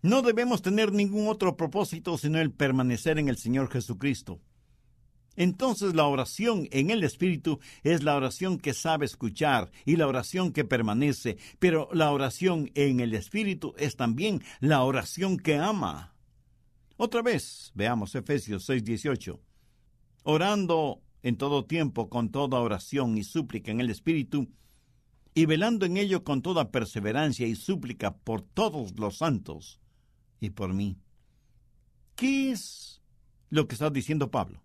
No 0.00 0.22
debemos 0.22 0.62
tener 0.62 0.92
ningún 0.92 1.26
otro 1.26 1.56
propósito 1.56 2.16
sino 2.18 2.38
el 2.38 2.52
permanecer 2.52 3.18
en 3.18 3.28
el 3.28 3.36
Señor 3.36 3.68
Jesucristo. 3.68 4.40
Entonces 5.34 5.94
la 5.94 6.06
oración 6.06 6.68
en 6.70 6.90
el 6.90 7.02
Espíritu 7.02 7.58
es 7.82 8.04
la 8.04 8.14
oración 8.14 8.58
que 8.58 8.74
sabe 8.74 9.06
escuchar 9.06 9.72
y 9.84 9.96
la 9.96 10.06
oración 10.06 10.52
que 10.52 10.64
permanece, 10.64 11.36
pero 11.58 11.88
la 11.92 12.12
oración 12.12 12.70
en 12.74 13.00
el 13.00 13.12
Espíritu 13.12 13.74
es 13.76 13.96
también 13.96 14.42
la 14.60 14.84
oración 14.84 15.36
que 15.36 15.56
ama. 15.56 16.14
Otra 16.96 17.22
vez, 17.22 17.72
veamos 17.74 18.14
Efesios 18.14 18.68
6:18. 18.68 19.40
Orando 20.22 21.02
en 21.22 21.36
todo 21.36 21.64
tiempo 21.64 22.08
con 22.08 22.30
toda 22.30 22.60
oración 22.60 23.18
y 23.18 23.24
súplica 23.24 23.72
en 23.72 23.80
el 23.80 23.90
Espíritu, 23.90 24.48
y 25.34 25.46
velando 25.46 25.86
en 25.86 25.96
ello 25.96 26.22
con 26.22 26.42
toda 26.42 26.70
perseverancia 26.70 27.46
y 27.48 27.56
súplica 27.56 28.16
por 28.16 28.42
todos 28.42 28.98
los 28.98 29.18
santos 29.18 29.80
y 30.40 30.50
por 30.50 30.74
mí. 30.74 30.96
¿Qué 32.16 32.50
es 32.50 33.00
lo 33.50 33.68
que 33.68 33.74
está 33.74 33.90
diciendo 33.90 34.30
Pablo? 34.30 34.62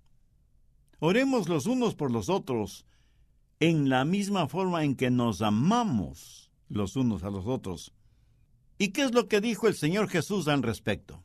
Oremos 1.00 1.50
los 1.50 1.65
unos 1.65 1.96
por 1.96 2.12
los 2.12 2.30
otros 2.30 2.86
en 3.60 3.89
la 3.89 4.06
misma 4.06 4.48
forma 4.48 4.84
en 4.84 4.96
que 4.96 5.12
nos 5.12 5.42
amamos 5.42 6.51
los 6.70 6.96
unos 6.96 7.24
a 7.24 7.30
los 7.30 7.46
otros. 7.46 7.94
¿Y 8.77 8.89
qué 8.89 9.03
es 9.03 9.13
lo 9.13 9.27
que 9.27 9.42
dijo 9.42 9.68
el 9.68 9.75
Señor 9.75 10.10
Jesús 10.10 10.48
al 10.48 10.63
respecto? 10.63 11.24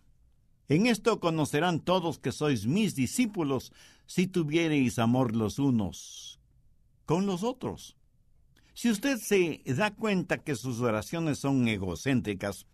En 0.68 0.86
esto 0.86 1.18
conocerán 1.18 1.80
todos 1.80 2.18
que 2.18 2.30
sois 2.30 2.66
mis 2.66 2.94
discípulos 2.94 3.72
si 4.06 4.26
tuviereis 4.26 4.98
amor 4.98 5.34
los 5.34 5.58
unos 5.58 6.38
con 7.06 7.24
los 7.24 7.42
otros. 7.42 7.96
Si 8.74 8.90
usted 8.90 9.18
se 9.18 9.62
da 9.64 9.94
cuenta 9.94 10.38
que 10.38 10.54
sus 10.54 10.80
oraciones 10.80 11.38
son 11.38 11.66
egocéntricas, 11.66 12.66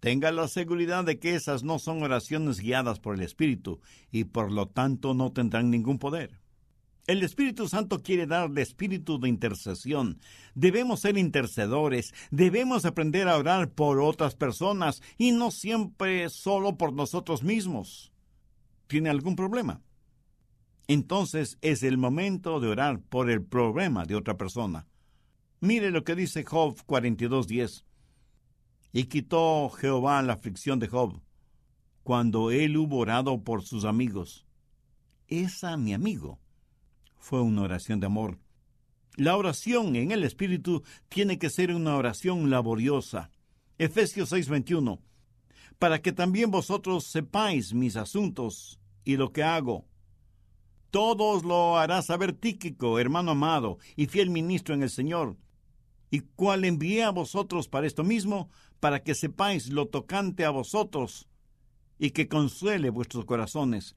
tenga 0.00 0.30
la 0.32 0.48
seguridad 0.48 1.04
de 1.04 1.18
que 1.18 1.34
esas 1.34 1.62
no 1.62 1.78
son 1.78 2.02
oraciones 2.02 2.60
guiadas 2.60 3.00
por 3.00 3.14
el 3.14 3.22
Espíritu 3.22 3.80
y 4.10 4.24
por 4.24 4.52
lo 4.52 4.68
tanto 4.68 5.14
no 5.14 5.32
tendrán 5.32 5.70
ningún 5.70 5.98
poder. 5.98 6.40
El 7.06 7.22
Espíritu 7.22 7.68
Santo 7.68 8.02
quiere 8.02 8.26
darle 8.26 8.62
espíritu 8.62 9.20
de 9.20 9.28
intercesión. 9.28 10.18
Debemos 10.56 11.00
ser 11.00 11.16
intercedores, 11.16 12.12
debemos 12.32 12.84
aprender 12.84 13.28
a 13.28 13.36
orar 13.36 13.70
por 13.70 14.00
otras 14.00 14.34
personas 14.34 15.02
y 15.16 15.30
no 15.30 15.52
siempre 15.52 16.28
solo 16.30 16.76
por 16.76 16.92
nosotros 16.92 17.44
mismos. 17.44 18.12
¿Tiene 18.88 19.08
algún 19.08 19.36
problema? 19.36 19.82
Entonces 20.88 21.58
es 21.62 21.84
el 21.84 21.96
momento 21.96 22.58
de 22.58 22.68
orar 22.68 23.00
por 23.00 23.30
el 23.30 23.42
problema 23.42 24.04
de 24.04 24.16
otra 24.16 24.36
persona. 24.36 24.86
Mire 25.60 25.92
lo 25.92 26.02
que 26.02 26.16
dice 26.16 26.44
Job 26.44 26.76
42.10. 26.86 27.85
Y 28.92 29.04
quitó 29.04 29.68
Jehová 29.70 30.22
la 30.22 30.34
aflicción 30.34 30.78
de 30.78 30.88
Job, 30.88 31.20
cuando 32.02 32.50
él 32.50 32.76
hubo 32.76 32.98
orado 32.98 33.42
por 33.42 33.62
sus 33.62 33.84
amigos. 33.84 34.46
Es 35.28 35.64
a 35.64 35.76
mi 35.76 35.92
amigo 35.92 36.38
fue 37.26 37.42
una 37.42 37.62
oración 37.62 37.98
de 37.98 38.06
amor. 38.06 38.38
La 39.16 39.36
oración 39.36 39.96
en 39.96 40.12
el 40.12 40.22
Espíritu 40.22 40.84
tiene 41.08 41.40
que 41.40 41.50
ser 41.50 41.74
una 41.74 41.96
oración 41.96 42.50
laboriosa. 42.50 43.32
Efesios 43.78 44.30
6:21. 44.30 45.00
Para 45.80 46.00
que 46.00 46.12
también 46.12 46.52
vosotros 46.52 47.02
sepáis 47.02 47.74
mis 47.74 47.96
asuntos 47.96 48.78
y 49.04 49.16
lo 49.16 49.32
que 49.32 49.42
hago. 49.42 49.86
Todos 50.92 51.42
lo 51.42 51.76
hará 51.76 52.00
saber 52.00 52.32
Tíquico, 52.32 53.00
hermano 53.00 53.32
amado 53.32 53.78
y 53.96 54.06
fiel 54.06 54.30
ministro 54.30 54.72
en 54.72 54.84
el 54.84 54.90
Señor, 54.90 55.36
y 56.12 56.20
cual 56.20 56.64
envié 56.64 57.02
a 57.02 57.10
vosotros 57.10 57.66
para 57.66 57.88
esto 57.88 58.04
mismo, 58.04 58.50
para 58.80 59.02
que 59.02 59.14
sepáis 59.14 59.68
lo 59.68 59.86
tocante 59.86 60.44
a 60.44 60.50
vosotros, 60.50 61.28
y 61.98 62.10
que 62.10 62.28
consuele 62.28 62.90
vuestros 62.90 63.24
corazones. 63.24 63.96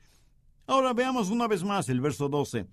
Ahora 0.67 0.93
veamos 0.93 1.29
una 1.29 1.47
vez 1.47 1.63
más 1.63 1.89
el 1.89 1.99
verso 1.99 2.29
12 2.29 2.67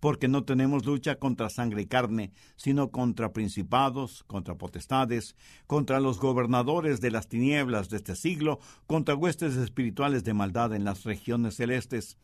porque 0.00 0.28
no 0.28 0.44
tenemos 0.44 0.86
lucha 0.86 1.16
contra 1.16 1.50
sangre 1.50 1.82
y 1.82 1.86
carne, 1.86 2.32
sino 2.56 2.90
contra 2.90 3.32
principados, 3.32 4.24
contra 4.24 4.56
potestades, 4.56 5.36
contra 5.66 6.00
los 6.00 6.18
gobernadores 6.18 7.00
de 7.02 7.10
las 7.10 7.28
tinieblas 7.28 7.90
de 7.90 7.98
este 7.98 8.16
siglo, 8.16 8.58
contra 8.86 9.14
huestes 9.14 9.56
espirituales 9.56 10.24
de 10.24 10.34
maldad 10.34 10.74
en 10.74 10.84
las 10.84 11.04
regiones 11.04 11.56
celestes. 11.56 12.16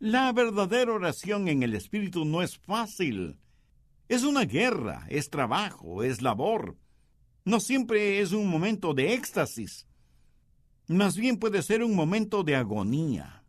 La 0.00 0.32
verdadera 0.32 0.92
oración 0.92 1.48
en 1.48 1.62
el 1.62 1.74
Espíritu 1.74 2.24
no 2.24 2.42
es 2.42 2.58
fácil. 2.58 3.38
Es 4.08 4.24
una 4.24 4.44
guerra, 4.44 5.06
es 5.08 5.30
trabajo, 5.30 6.02
es 6.02 6.20
labor. 6.20 6.76
No 7.46 7.60
siempre 7.60 8.18
es 8.20 8.32
un 8.32 8.48
momento 8.48 8.92
de 8.92 9.14
éxtasis. 9.14 9.86
Más 10.88 11.16
bien 11.16 11.36
puede 11.36 11.62
ser 11.62 11.84
un 11.84 11.94
momento 11.94 12.42
de 12.42 12.56
agonía. 12.56 13.44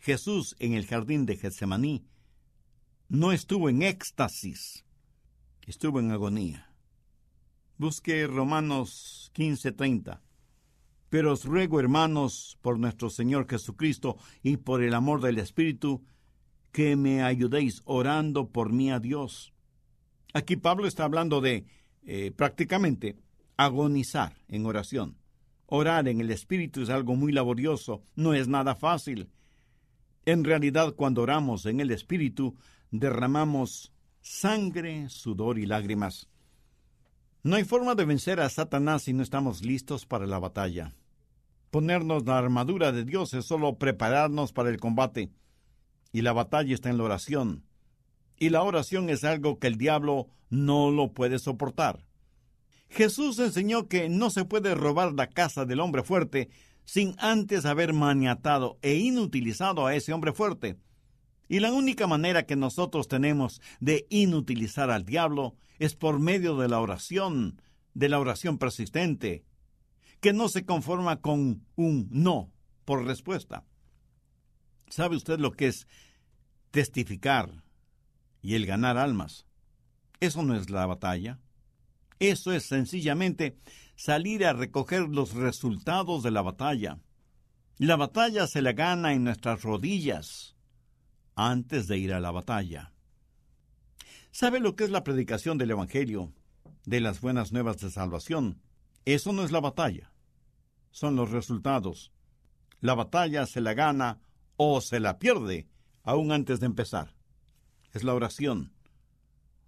Jesús 0.00 0.54
en 0.58 0.74
el 0.74 0.86
jardín 0.86 1.24
de 1.24 1.38
Getsemaní 1.38 2.04
no 3.08 3.32
estuvo 3.32 3.70
en 3.70 3.80
éxtasis, 3.80 4.84
estuvo 5.66 5.98
en 5.98 6.10
agonía. 6.10 6.74
Busque 7.78 8.26
Romanos 8.26 9.32
15:30. 9.34 10.20
Pero 11.08 11.32
os 11.32 11.46
ruego, 11.46 11.80
hermanos, 11.80 12.58
por 12.60 12.78
nuestro 12.78 13.08
Señor 13.08 13.48
Jesucristo 13.48 14.18
y 14.42 14.58
por 14.58 14.82
el 14.82 14.92
amor 14.92 15.22
del 15.22 15.38
Espíritu, 15.38 16.04
que 16.70 16.96
me 16.96 17.22
ayudéis 17.22 17.80
orando 17.86 18.50
por 18.50 18.74
mí 18.74 18.90
a 18.90 19.00
Dios. 19.00 19.54
Aquí 20.34 20.56
Pablo 20.56 20.86
está 20.86 21.04
hablando 21.04 21.40
de 21.40 21.64
eh, 22.02 22.32
prácticamente 22.32 23.16
agonizar 23.56 24.36
en 24.48 24.66
oración. 24.66 25.16
Orar 25.66 26.08
en 26.08 26.20
el 26.20 26.30
Espíritu 26.30 26.82
es 26.82 26.90
algo 26.90 27.14
muy 27.14 27.32
laborioso, 27.32 28.02
no 28.16 28.34
es 28.34 28.48
nada 28.48 28.74
fácil. 28.74 29.30
En 30.24 30.44
realidad, 30.44 30.94
cuando 30.94 31.22
oramos 31.22 31.66
en 31.66 31.80
el 31.80 31.90
Espíritu, 31.90 32.56
derramamos 32.90 33.92
sangre, 34.20 35.08
sudor 35.08 35.58
y 35.58 35.66
lágrimas. 35.66 36.28
No 37.42 37.56
hay 37.56 37.64
forma 37.64 37.94
de 37.94 38.04
vencer 38.04 38.40
a 38.40 38.48
Satanás 38.50 39.02
si 39.02 39.12
no 39.12 39.22
estamos 39.22 39.64
listos 39.64 40.04
para 40.04 40.26
la 40.26 40.38
batalla. 40.38 40.92
Ponernos 41.70 42.26
la 42.26 42.36
armadura 42.36 42.92
de 42.92 43.04
Dios 43.04 43.32
es 43.32 43.46
solo 43.46 43.78
prepararnos 43.78 44.52
para 44.52 44.70
el 44.70 44.78
combate. 44.78 45.30
Y 46.12 46.22
la 46.22 46.32
batalla 46.32 46.74
está 46.74 46.90
en 46.90 46.98
la 46.98 47.04
oración. 47.04 47.64
Y 48.40 48.48
la 48.48 48.62
oración 48.62 49.10
es 49.10 49.22
algo 49.22 49.58
que 49.58 49.66
el 49.66 49.76
diablo 49.76 50.28
no 50.48 50.90
lo 50.90 51.12
puede 51.12 51.38
soportar. 51.38 52.06
Jesús 52.88 53.38
enseñó 53.38 53.86
que 53.86 54.08
no 54.08 54.30
se 54.30 54.46
puede 54.46 54.74
robar 54.74 55.12
la 55.12 55.28
casa 55.28 55.66
del 55.66 55.78
hombre 55.78 56.02
fuerte 56.02 56.48
sin 56.86 57.14
antes 57.18 57.66
haber 57.66 57.92
maniatado 57.92 58.78
e 58.80 58.94
inutilizado 58.94 59.86
a 59.86 59.94
ese 59.94 60.14
hombre 60.14 60.32
fuerte. 60.32 60.78
Y 61.48 61.60
la 61.60 61.70
única 61.70 62.06
manera 62.06 62.46
que 62.46 62.56
nosotros 62.56 63.08
tenemos 63.08 63.60
de 63.78 64.06
inutilizar 64.08 64.90
al 64.90 65.04
diablo 65.04 65.54
es 65.78 65.94
por 65.94 66.18
medio 66.18 66.56
de 66.56 66.68
la 66.68 66.80
oración, 66.80 67.60
de 67.92 68.08
la 68.08 68.18
oración 68.18 68.56
persistente, 68.56 69.44
que 70.20 70.32
no 70.32 70.48
se 70.48 70.64
conforma 70.64 71.20
con 71.20 71.66
un 71.76 72.08
no 72.10 72.50
por 72.86 73.04
respuesta. 73.04 73.64
¿Sabe 74.88 75.16
usted 75.16 75.38
lo 75.38 75.52
que 75.52 75.66
es 75.66 75.86
testificar 76.70 77.62
y 78.42 78.54
el 78.54 78.66
ganar 78.66 78.96
almas? 78.98 79.46
Eso 80.20 80.42
no 80.42 80.54
es 80.54 80.70
la 80.70 80.86
batalla. 80.86 81.38
Eso 82.18 82.52
es 82.52 82.64
sencillamente 82.66 83.56
salir 83.96 84.44
a 84.44 84.52
recoger 84.52 85.08
los 85.08 85.34
resultados 85.34 86.22
de 86.22 86.30
la 86.30 86.42
batalla. 86.42 86.98
La 87.78 87.96
batalla 87.96 88.46
se 88.46 88.60
la 88.60 88.72
gana 88.72 89.14
en 89.14 89.24
nuestras 89.24 89.62
rodillas, 89.62 90.54
antes 91.34 91.86
de 91.86 91.96
ir 91.96 92.12
a 92.12 92.20
la 92.20 92.30
batalla. 92.30 92.92
¿Sabe 94.30 94.60
lo 94.60 94.76
que 94.76 94.84
es 94.84 94.90
la 94.90 95.02
predicación 95.02 95.56
del 95.56 95.70
Evangelio, 95.70 96.32
de 96.84 97.00
las 97.00 97.22
buenas 97.22 97.52
nuevas 97.52 97.78
de 97.78 97.90
salvación? 97.90 98.60
Eso 99.06 99.32
no 99.32 99.42
es 99.42 99.50
la 99.50 99.60
batalla, 99.60 100.12
son 100.90 101.16
los 101.16 101.30
resultados. 101.30 102.12
La 102.80 102.94
batalla 102.94 103.46
se 103.46 103.62
la 103.62 103.72
gana 103.72 104.20
o 104.56 104.80
se 104.82 105.00
la 105.00 105.18
pierde 105.18 105.66
aún 106.02 106.32
antes 106.32 106.60
de 106.60 106.66
empezar. 106.66 107.14
Es 107.92 108.04
la 108.04 108.14
oración. 108.14 108.72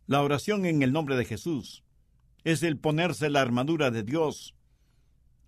La 0.07 0.23
oración 0.23 0.67
en 0.67 0.83
el 0.83 0.93
nombre 0.93 1.17
de 1.17 1.25
Jesús 1.25 1.85
es 2.45 2.63
el 2.63 2.77
ponerse 2.77 3.31
la 3.31 3.41
armadura 3.41 3.91
de 3.91 4.03
Dios 4.03 4.55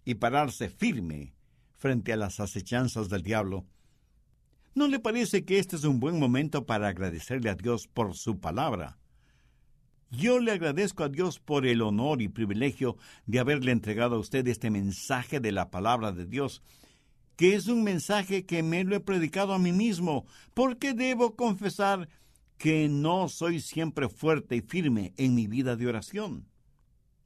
y 0.05 0.15
pararse 0.15 0.69
firme 0.69 1.35
frente 1.77 2.13
a 2.13 2.17
las 2.17 2.41
acechanzas 2.41 3.09
del 3.09 3.23
diablo 3.23 3.67
¿No 4.75 4.89
le 4.89 4.99
parece 4.99 5.45
que 5.45 5.61
este 5.61 5.77
es 5.77 5.85
un 5.85 6.01
buen 6.01 6.19
momento 6.19 6.67
para 6.67 6.89
agradecerle 6.89 7.49
a 7.49 7.55
Dios 7.55 7.87
por 7.87 8.17
su 8.17 8.41
palabra? 8.41 8.99
Yo 10.11 10.41
le 10.41 10.51
agradezco 10.51 11.05
a 11.05 11.09
Dios 11.09 11.39
por 11.39 11.65
el 11.65 11.81
honor 11.81 12.21
y 12.21 12.29
privilegio 12.29 12.97
de 13.27 13.39
haberle 13.39 13.71
entregado 13.71 14.17
a 14.17 14.19
usted 14.19 14.45
este 14.49 14.71
mensaje 14.71 15.39
de 15.39 15.53
la 15.53 15.71
palabra 15.71 16.11
de 16.11 16.27
Dios, 16.27 16.61
que 17.37 17.55
es 17.55 17.69
un 17.69 17.85
mensaje 17.85 18.47
que 18.47 18.65
me 18.65 18.83
lo 18.83 18.97
he 18.97 19.01
predicado 19.01 19.55
a 19.55 19.61
mí 19.61 19.71
mismo, 19.71 20.27
porque 20.55 20.93
debo 20.93 21.37
confesar 21.37 22.09
que 22.59 22.89
no 22.89 23.29
soy 23.29 23.61
siempre 23.61 24.09
fuerte 24.09 24.57
y 24.57 24.61
firme 24.61 25.13
en 25.17 25.35
mi 25.35 25.47
vida 25.47 25.77
de 25.77 25.87
oración. 25.87 26.47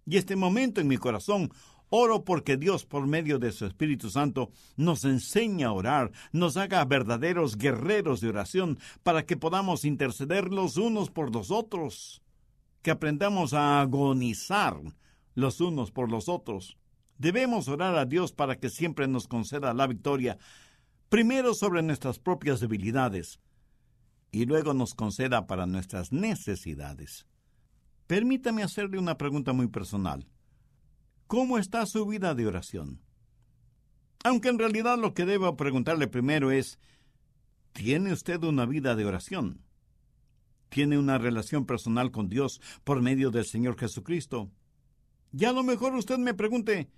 Y 0.05 0.17
este 0.17 0.37
momento 0.37 0.81
en 0.81 0.89
mi 0.89 0.97
corazón 0.97 1.51
Oro 1.91 2.25
porque 2.25 2.57
Dios, 2.57 2.85
por 2.85 3.07
medio 3.07 3.39
de 3.39 3.51
su 3.53 3.65
Espíritu 3.65 4.11
Santo, 4.11 4.51
nos 4.77 5.05
enseña 5.05 5.69
a 5.69 5.73
orar, 5.73 6.13
nos 6.33 6.57
haga 6.57 6.85
verdaderos 6.85 7.57
guerreros 7.57 8.21
de 8.21 8.29
oración, 8.29 8.79
para 9.03 9.25
que 9.25 9.39
podamos 9.39 9.85
interceder 9.85 10.53
los 10.53 10.77
unos 10.77 11.11
por 11.11 11.35
los 11.35 11.51
otros, 11.51 12.23
que 12.83 12.91
aprendamos 12.91 13.55
a 13.55 13.81
agonizar 13.81 14.79
los 15.35 15.61
unos 15.61 15.91
por 15.91 16.11
los 16.11 16.29
otros. 16.29 16.77
Debemos 17.17 17.69
orar 17.69 17.97
a 17.97 18.05
Dios 18.05 18.33
para 18.33 18.59
que 18.59 18.69
siempre 18.69 19.09
nos 19.09 19.27
conceda 19.27 19.73
la 19.73 19.87
victoria, 19.87 20.39
primero 21.09 21.55
sobre 21.55 21.83
nuestras 21.83 22.19
propias 22.19 22.61
debilidades, 22.61 23.41
y 24.31 24.47
luego 24.47 24.75
nos 24.75 24.95
conceda 24.95 25.47
para 25.47 25.67
nuestras 25.67 26.13
necesidades. 26.13 27.27
Permítame 28.07 28.63
hacerle 28.63 28.99
una 28.99 29.19
pregunta 29.19 29.53
muy 29.53 29.69
personal. 29.69 30.27
¿Cómo 31.27 31.59
está 31.59 31.85
su 31.87 32.07
vida 32.07 32.35
de 32.35 32.47
oración? 32.47 33.03
Aunque 34.25 34.49
en 34.49 34.59
realidad 34.59 34.99
lo 34.99 35.15
que 35.15 35.27
debo 35.27 35.57
preguntarle 35.57 36.09
primero 36.09 36.51
es, 36.51 36.79
¿tiene 37.73 38.13
usted 38.13 38.43
una 38.43 38.67
vida 38.67 38.97
de 38.97 39.05
oración? 39.05 39.63
¿Tiene 40.69 40.99
una 40.99 41.19
relación 41.19 41.67
personal 41.67 42.11
con 42.11 42.29
Dios 42.29 42.61
por 42.85 43.01
medio 43.01 43.31
del 43.31 43.45
Señor 43.45 43.79
Jesucristo? 43.79 44.51
Y 45.33 45.45
a 45.45 45.53
lo 45.53 45.63
mejor 45.63 45.95
usted 45.95 46.19
me 46.19 46.35
pregunte, 46.35 46.91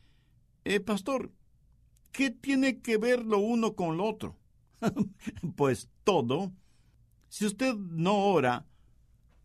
eh, 0.64 0.80
pastor, 0.80 1.32
¿qué 2.12 2.30
tiene 2.30 2.80
que 2.80 2.96
ver 2.96 3.24
lo 3.24 3.38
uno 3.38 3.74
con 3.74 3.96
lo 3.96 4.04
otro? 4.04 4.38
pues 5.56 5.88
todo. 6.04 6.52
Si 7.30 7.46
usted 7.46 7.76
no 7.76 8.26
ora, 8.26 8.66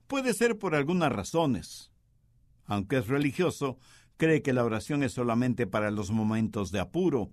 puede 0.08 0.34
ser 0.34 0.58
por 0.58 0.74
algunas 0.74 1.12
razones. 1.12 1.92
Aunque 2.66 2.98
es 2.98 3.08
religioso, 3.08 3.78
cree 4.18 4.42
que 4.42 4.54
la 4.54 4.66
oración 4.66 5.04
es 5.04 5.14
solamente 5.14 5.68
para 5.68 5.92
los 5.92 6.10
momentos 6.10 6.72
de 6.72 6.80
apuro, 6.80 7.32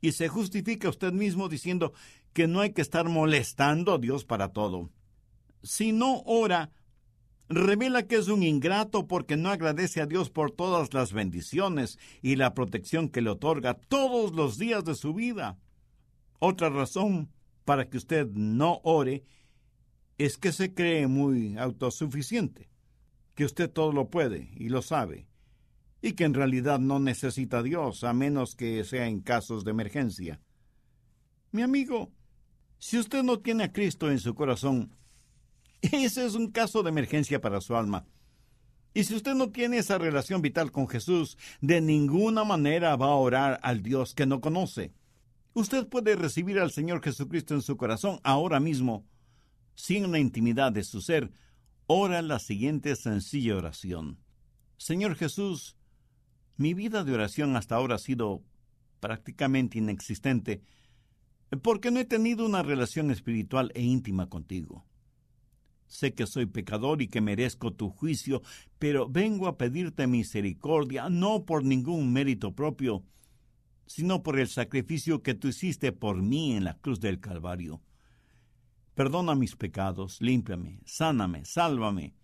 y 0.00 0.12
se 0.12 0.28
justifica 0.28 0.88
usted 0.88 1.12
mismo 1.12 1.50
diciendo 1.50 1.92
que 2.32 2.46
no 2.46 2.60
hay 2.60 2.72
que 2.72 2.80
estar 2.80 3.08
molestando 3.10 3.92
a 3.92 3.98
Dios 3.98 4.24
para 4.24 4.54
todo. 4.54 4.90
Si 5.62 5.92
no 5.92 6.22
ora, 6.24 6.70
revela 7.50 8.06
que 8.06 8.16
es 8.16 8.28
un 8.28 8.42
ingrato 8.42 9.06
porque 9.06 9.36
no 9.36 9.50
agradece 9.50 10.00
a 10.00 10.06
Dios 10.06 10.30
por 10.30 10.50
todas 10.50 10.94
las 10.94 11.12
bendiciones 11.12 11.98
y 12.22 12.36
la 12.36 12.54
protección 12.54 13.10
que 13.10 13.20
le 13.20 13.30
otorga 13.30 13.74
todos 13.74 14.32
los 14.32 14.56
días 14.56 14.82
de 14.84 14.94
su 14.94 15.12
vida. 15.12 15.58
Otra 16.38 16.70
razón 16.70 17.30
para 17.66 17.88
que 17.90 17.98
usted 17.98 18.26
no 18.28 18.80
ore 18.82 19.24
es 20.18 20.38
que 20.38 20.52
se 20.52 20.74
cree 20.74 21.06
muy 21.06 21.56
autosuficiente, 21.58 22.68
que 23.34 23.44
usted 23.44 23.70
todo 23.70 23.92
lo 23.92 24.10
puede 24.10 24.50
y 24.56 24.68
lo 24.68 24.82
sabe, 24.82 25.26
y 26.02 26.12
que 26.12 26.24
en 26.24 26.34
realidad 26.34 26.78
no 26.78 26.98
necesita 26.98 27.58
a 27.58 27.62
Dios 27.62 28.04
a 28.04 28.12
menos 28.12 28.54
que 28.54 28.84
sea 28.84 29.06
en 29.06 29.20
casos 29.20 29.64
de 29.64 29.72
emergencia. 29.72 30.40
Mi 31.50 31.62
amigo, 31.62 32.12
si 32.78 32.98
usted 32.98 33.22
no 33.22 33.40
tiene 33.40 33.64
a 33.64 33.72
Cristo 33.72 34.10
en 34.10 34.18
su 34.18 34.34
corazón, 34.34 34.96
ese 35.82 36.26
es 36.26 36.34
un 36.34 36.50
caso 36.50 36.82
de 36.82 36.90
emergencia 36.90 37.40
para 37.40 37.60
su 37.60 37.76
alma. 37.76 38.06
Y 38.92 39.04
si 39.04 39.16
usted 39.16 39.34
no 39.34 39.50
tiene 39.50 39.78
esa 39.78 39.98
relación 39.98 40.40
vital 40.40 40.70
con 40.70 40.88
Jesús, 40.88 41.36
de 41.60 41.80
ninguna 41.80 42.44
manera 42.44 42.94
va 42.94 43.06
a 43.06 43.16
orar 43.16 43.58
al 43.62 43.82
Dios 43.82 44.14
que 44.14 44.24
no 44.24 44.40
conoce. 44.40 44.92
Usted 45.52 45.88
puede 45.88 46.14
recibir 46.14 46.60
al 46.60 46.70
Señor 46.70 47.02
Jesucristo 47.02 47.54
en 47.54 47.62
su 47.62 47.76
corazón 47.76 48.20
ahora 48.22 48.60
mismo. 48.60 49.04
Sin 49.74 50.10
la 50.12 50.18
intimidad 50.18 50.72
de 50.72 50.84
su 50.84 51.00
ser, 51.00 51.32
ora 51.86 52.22
la 52.22 52.38
siguiente 52.38 52.94
sencilla 52.96 53.56
oración. 53.56 54.18
Señor 54.76 55.16
Jesús, 55.16 55.76
mi 56.56 56.74
vida 56.74 57.04
de 57.04 57.12
oración 57.12 57.56
hasta 57.56 57.76
ahora 57.76 57.96
ha 57.96 57.98
sido 57.98 58.42
prácticamente 59.00 59.78
inexistente, 59.78 60.62
porque 61.62 61.90
no 61.90 62.00
he 62.00 62.04
tenido 62.04 62.46
una 62.46 62.62
relación 62.62 63.10
espiritual 63.10 63.70
e 63.74 63.82
íntima 63.82 64.28
contigo. 64.28 64.84
Sé 65.86 66.14
que 66.14 66.26
soy 66.26 66.46
pecador 66.46 67.02
y 67.02 67.08
que 67.08 67.20
merezco 67.20 67.72
tu 67.72 67.90
juicio, 67.90 68.42
pero 68.78 69.08
vengo 69.08 69.46
a 69.46 69.58
pedirte 69.58 70.06
misericordia 70.06 71.08
no 71.08 71.44
por 71.44 71.64
ningún 71.64 72.12
mérito 72.12 72.54
propio, 72.54 73.04
sino 73.86 74.22
por 74.22 74.38
el 74.38 74.48
sacrificio 74.48 75.22
que 75.22 75.34
tú 75.34 75.48
hiciste 75.48 75.92
por 75.92 76.22
mí 76.22 76.56
en 76.56 76.64
la 76.64 76.78
cruz 76.78 77.00
del 77.00 77.20
Calvario. 77.20 77.80
Perdona 78.94 79.34
mis 79.34 79.56
pecados, 79.56 80.20
límpiame, 80.20 80.78
sáname, 80.84 81.44
sálvame. 81.44 82.14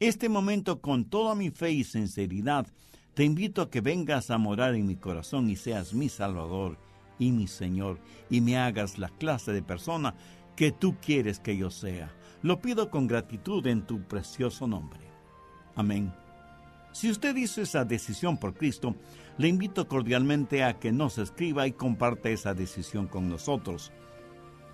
Este 0.00 0.28
momento 0.28 0.80
con 0.80 1.04
toda 1.04 1.36
mi 1.36 1.50
fe 1.50 1.70
y 1.70 1.84
sinceridad, 1.84 2.66
te 3.14 3.22
invito 3.22 3.62
a 3.62 3.70
que 3.70 3.80
vengas 3.80 4.30
a 4.30 4.38
morar 4.38 4.74
en 4.74 4.86
mi 4.86 4.96
corazón 4.96 5.48
y 5.48 5.54
seas 5.54 5.94
mi 5.94 6.08
Salvador 6.08 6.76
y 7.20 7.30
mi 7.30 7.46
Señor, 7.46 8.00
y 8.28 8.40
me 8.40 8.56
hagas 8.56 8.98
la 8.98 9.10
clase 9.10 9.52
de 9.52 9.62
persona 9.62 10.14
que 10.56 10.72
tú 10.72 10.96
quieres 11.00 11.38
que 11.38 11.56
yo 11.56 11.70
sea. 11.70 12.12
Lo 12.42 12.60
pido 12.60 12.90
con 12.90 13.06
gratitud 13.06 13.64
en 13.68 13.86
tu 13.86 14.02
precioso 14.02 14.66
nombre. 14.66 15.00
Amén. 15.76 16.12
Si 16.90 17.10
usted 17.10 17.36
hizo 17.36 17.62
esa 17.62 17.84
decisión 17.84 18.38
por 18.38 18.54
Cristo, 18.54 18.96
le 19.38 19.46
invito 19.46 19.86
cordialmente 19.86 20.64
a 20.64 20.80
que 20.80 20.90
nos 20.90 21.18
escriba 21.18 21.68
y 21.68 21.72
comparte 21.72 22.32
esa 22.32 22.54
decisión 22.54 23.06
con 23.06 23.28
nosotros. 23.28 23.92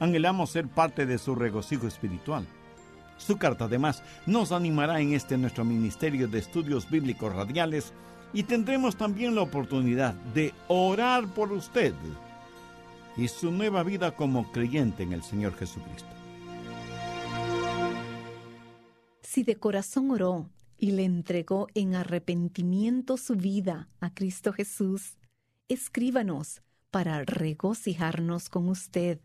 Anhelamos 0.00 0.50
ser 0.50 0.68
parte 0.68 1.06
de 1.06 1.18
su 1.18 1.34
regocijo 1.34 1.86
espiritual. 1.86 2.46
Su 3.16 3.36
carta 3.36 3.64
además 3.64 4.02
nos 4.26 4.52
animará 4.52 5.00
en 5.00 5.12
este 5.12 5.36
nuestro 5.36 5.64
Ministerio 5.64 6.28
de 6.28 6.38
Estudios 6.38 6.88
Bíblicos 6.88 7.34
Radiales 7.34 7.92
y 8.32 8.44
tendremos 8.44 8.96
también 8.96 9.34
la 9.34 9.42
oportunidad 9.42 10.14
de 10.14 10.54
orar 10.68 11.26
por 11.34 11.52
usted 11.52 11.94
y 13.16 13.26
su 13.26 13.50
nueva 13.50 13.82
vida 13.82 14.14
como 14.14 14.50
creyente 14.52 15.02
en 15.02 15.12
el 15.12 15.22
Señor 15.22 15.56
Jesucristo. 15.56 16.08
Si 19.22 19.42
de 19.42 19.56
corazón 19.56 20.10
oró 20.10 20.48
y 20.78 20.92
le 20.92 21.04
entregó 21.04 21.66
en 21.74 21.96
arrepentimiento 21.96 23.16
su 23.16 23.34
vida 23.34 23.88
a 24.00 24.14
Cristo 24.14 24.52
Jesús, 24.52 25.18
escríbanos 25.68 26.62
para 26.90 27.24
regocijarnos 27.24 28.48
con 28.48 28.68
usted 28.68 29.20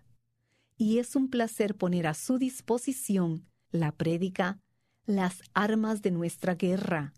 y 0.78 1.00
es 1.00 1.16
un 1.16 1.30
placer 1.30 1.76
poner 1.76 2.06
a 2.08 2.14
su 2.14 2.38
disposición 2.38 3.46
la 3.72 3.92
prédica 3.92 4.60
Las 5.06 5.42
armas 5.54 6.02
de 6.02 6.12
nuestra 6.12 6.56
guerra. 6.56 7.14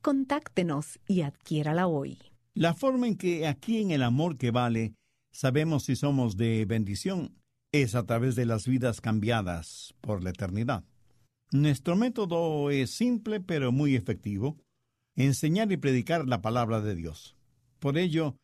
Contáctenos 0.00 0.98
y 1.06 1.20
adquiérala 1.22 1.86
hoy. 1.86 2.18
La 2.54 2.74
forma 2.74 3.06
en 3.06 3.16
que 3.16 3.46
aquí 3.46 3.82
en 3.82 3.90
El 3.90 4.02
Amor 4.02 4.38
que 4.38 4.50
Vale 4.50 4.94
sabemos 5.30 5.84
si 5.84 5.94
somos 5.96 6.38
de 6.38 6.64
bendición 6.64 7.36
es 7.72 7.94
a 7.94 8.06
través 8.06 8.36
de 8.36 8.46
las 8.46 8.66
vidas 8.66 9.02
cambiadas 9.02 9.94
por 10.00 10.24
la 10.24 10.30
eternidad. 10.30 10.82
Nuestro 11.52 11.94
método 11.94 12.70
es 12.70 12.90
simple 12.90 13.40
pero 13.40 13.70
muy 13.70 13.94
efectivo, 13.94 14.58
enseñar 15.14 15.70
y 15.70 15.76
predicar 15.76 16.26
la 16.26 16.42
palabra 16.42 16.80
de 16.80 16.96
Dios. 16.96 17.36
Por 17.78 17.98
ello, 17.98 18.36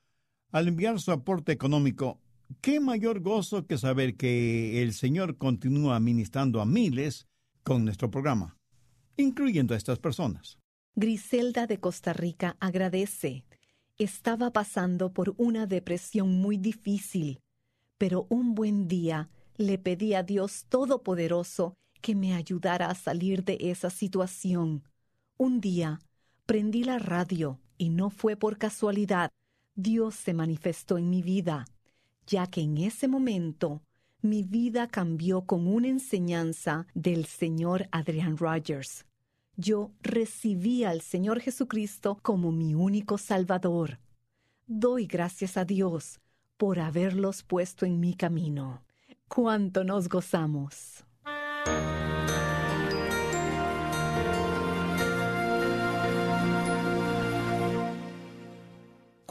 al 0.52 0.68
enviar 0.68 1.00
su 1.00 1.10
aporte 1.10 1.50
económico, 1.50 2.20
¿qué 2.60 2.78
mayor 2.78 3.20
gozo 3.20 3.66
que 3.66 3.76
saber 3.76 4.16
que 4.16 4.82
el 4.82 4.92
Señor 4.92 5.36
continúa 5.36 5.98
ministrando 5.98 6.60
a 6.60 6.64
miles 6.64 7.26
con 7.64 7.84
nuestro 7.84 8.08
programa, 8.08 8.56
incluyendo 9.16 9.74
a 9.74 9.78
estas 9.78 9.98
personas? 9.98 10.58
Griselda 10.94 11.66
de 11.66 11.80
Costa 11.80 12.12
Rica 12.12 12.56
agradece. 12.60 13.44
Estaba 13.98 14.52
pasando 14.52 15.12
por 15.12 15.34
una 15.38 15.66
depresión 15.66 16.40
muy 16.40 16.56
difícil, 16.56 17.40
pero 17.98 18.26
un 18.28 18.54
buen 18.54 18.86
día 18.86 19.28
le 19.56 19.78
pedí 19.78 20.14
a 20.14 20.22
Dios 20.22 20.66
Todopoderoso 20.68 21.74
que 22.02 22.14
me 22.14 22.34
ayudara 22.34 22.90
a 22.90 22.94
salir 22.94 23.44
de 23.44 23.56
esa 23.60 23.88
situación. 23.88 24.82
Un 25.38 25.60
día 25.60 26.00
prendí 26.44 26.84
la 26.84 26.98
radio 26.98 27.58
y 27.78 27.88
no 27.88 28.10
fue 28.10 28.36
por 28.36 28.58
casualidad. 28.58 29.30
Dios 29.74 30.14
se 30.14 30.34
manifestó 30.34 30.98
en 30.98 31.08
mi 31.08 31.22
vida, 31.22 31.64
ya 32.26 32.46
que 32.46 32.60
en 32.60 32.76
ese 32.76 33.08
momento 33.08 33.80
mi 34.20 34.42
vida 34.42 34.86
cambió 34.86 35.46
con 35.46 35.66
una 35.66 35.88
enseñanza 35.88 36.86
del 36.94 37.24
señor 37.24 37.88
Adrian 37.90 38.36
Rogers. 38.36 39.06
Yo 39.56 39.90
recibí 40.00 40.84
al 40.84 41.00
Señor 41.02 41.40
Jesucristo 41.40 42.18
como 42.22 42.52
mi 42.52 42.74
único 42.74 43.18
Salvador. 43.18 43.98
Doy 44.66 45.06
gracias 45.06 45.56
a 45.56 45.64
Dios 45.64 46.20
por 46.56 46.78
haberlos 46.78 47.42
puesto 47.42 47.84
en 47.84 48.00
mi 48.00 48.14
camino. 48.14 48.82
¡Cuánto 49.28 49.84
nos 49.84 50.08
gozamos! 50.08 51.04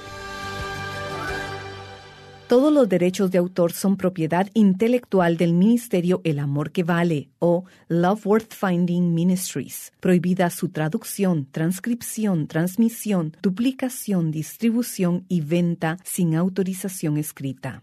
Todos 2.48 2.72
los 2.72 2.88
derechos 2.88 3.30
de 3.30 3.36
autor 3.36 3.72
son 3.72 3.98
propiedad 3.98 4.48
intelectual 4.54 5.36
del 5.36 5.52
Ministerio 5.52 6.22
El 6.24 6.38
Amor 6.38 6.70
que 6.72 6.82
Vale 6.82 7.28
o 7.38 7.64
Love 7.88 8.26
Worth 8.26 8.54
Finding 8.54 9.12
Ministries. 9.12 9.92
Prohibida 10.00 10.48
su 10.48 10.70
traducción, 10.70 11.46
transcripción, 11.50 12.46
transmisión, 12.46 13.36
duplicación, 13.42 14.30
distribución 14.30 15.26
y 15.28 15.42
venta 15.42 15.98
sin 16.04 16.34
autorización 16.34 17.18
escrita. 17.18 17.82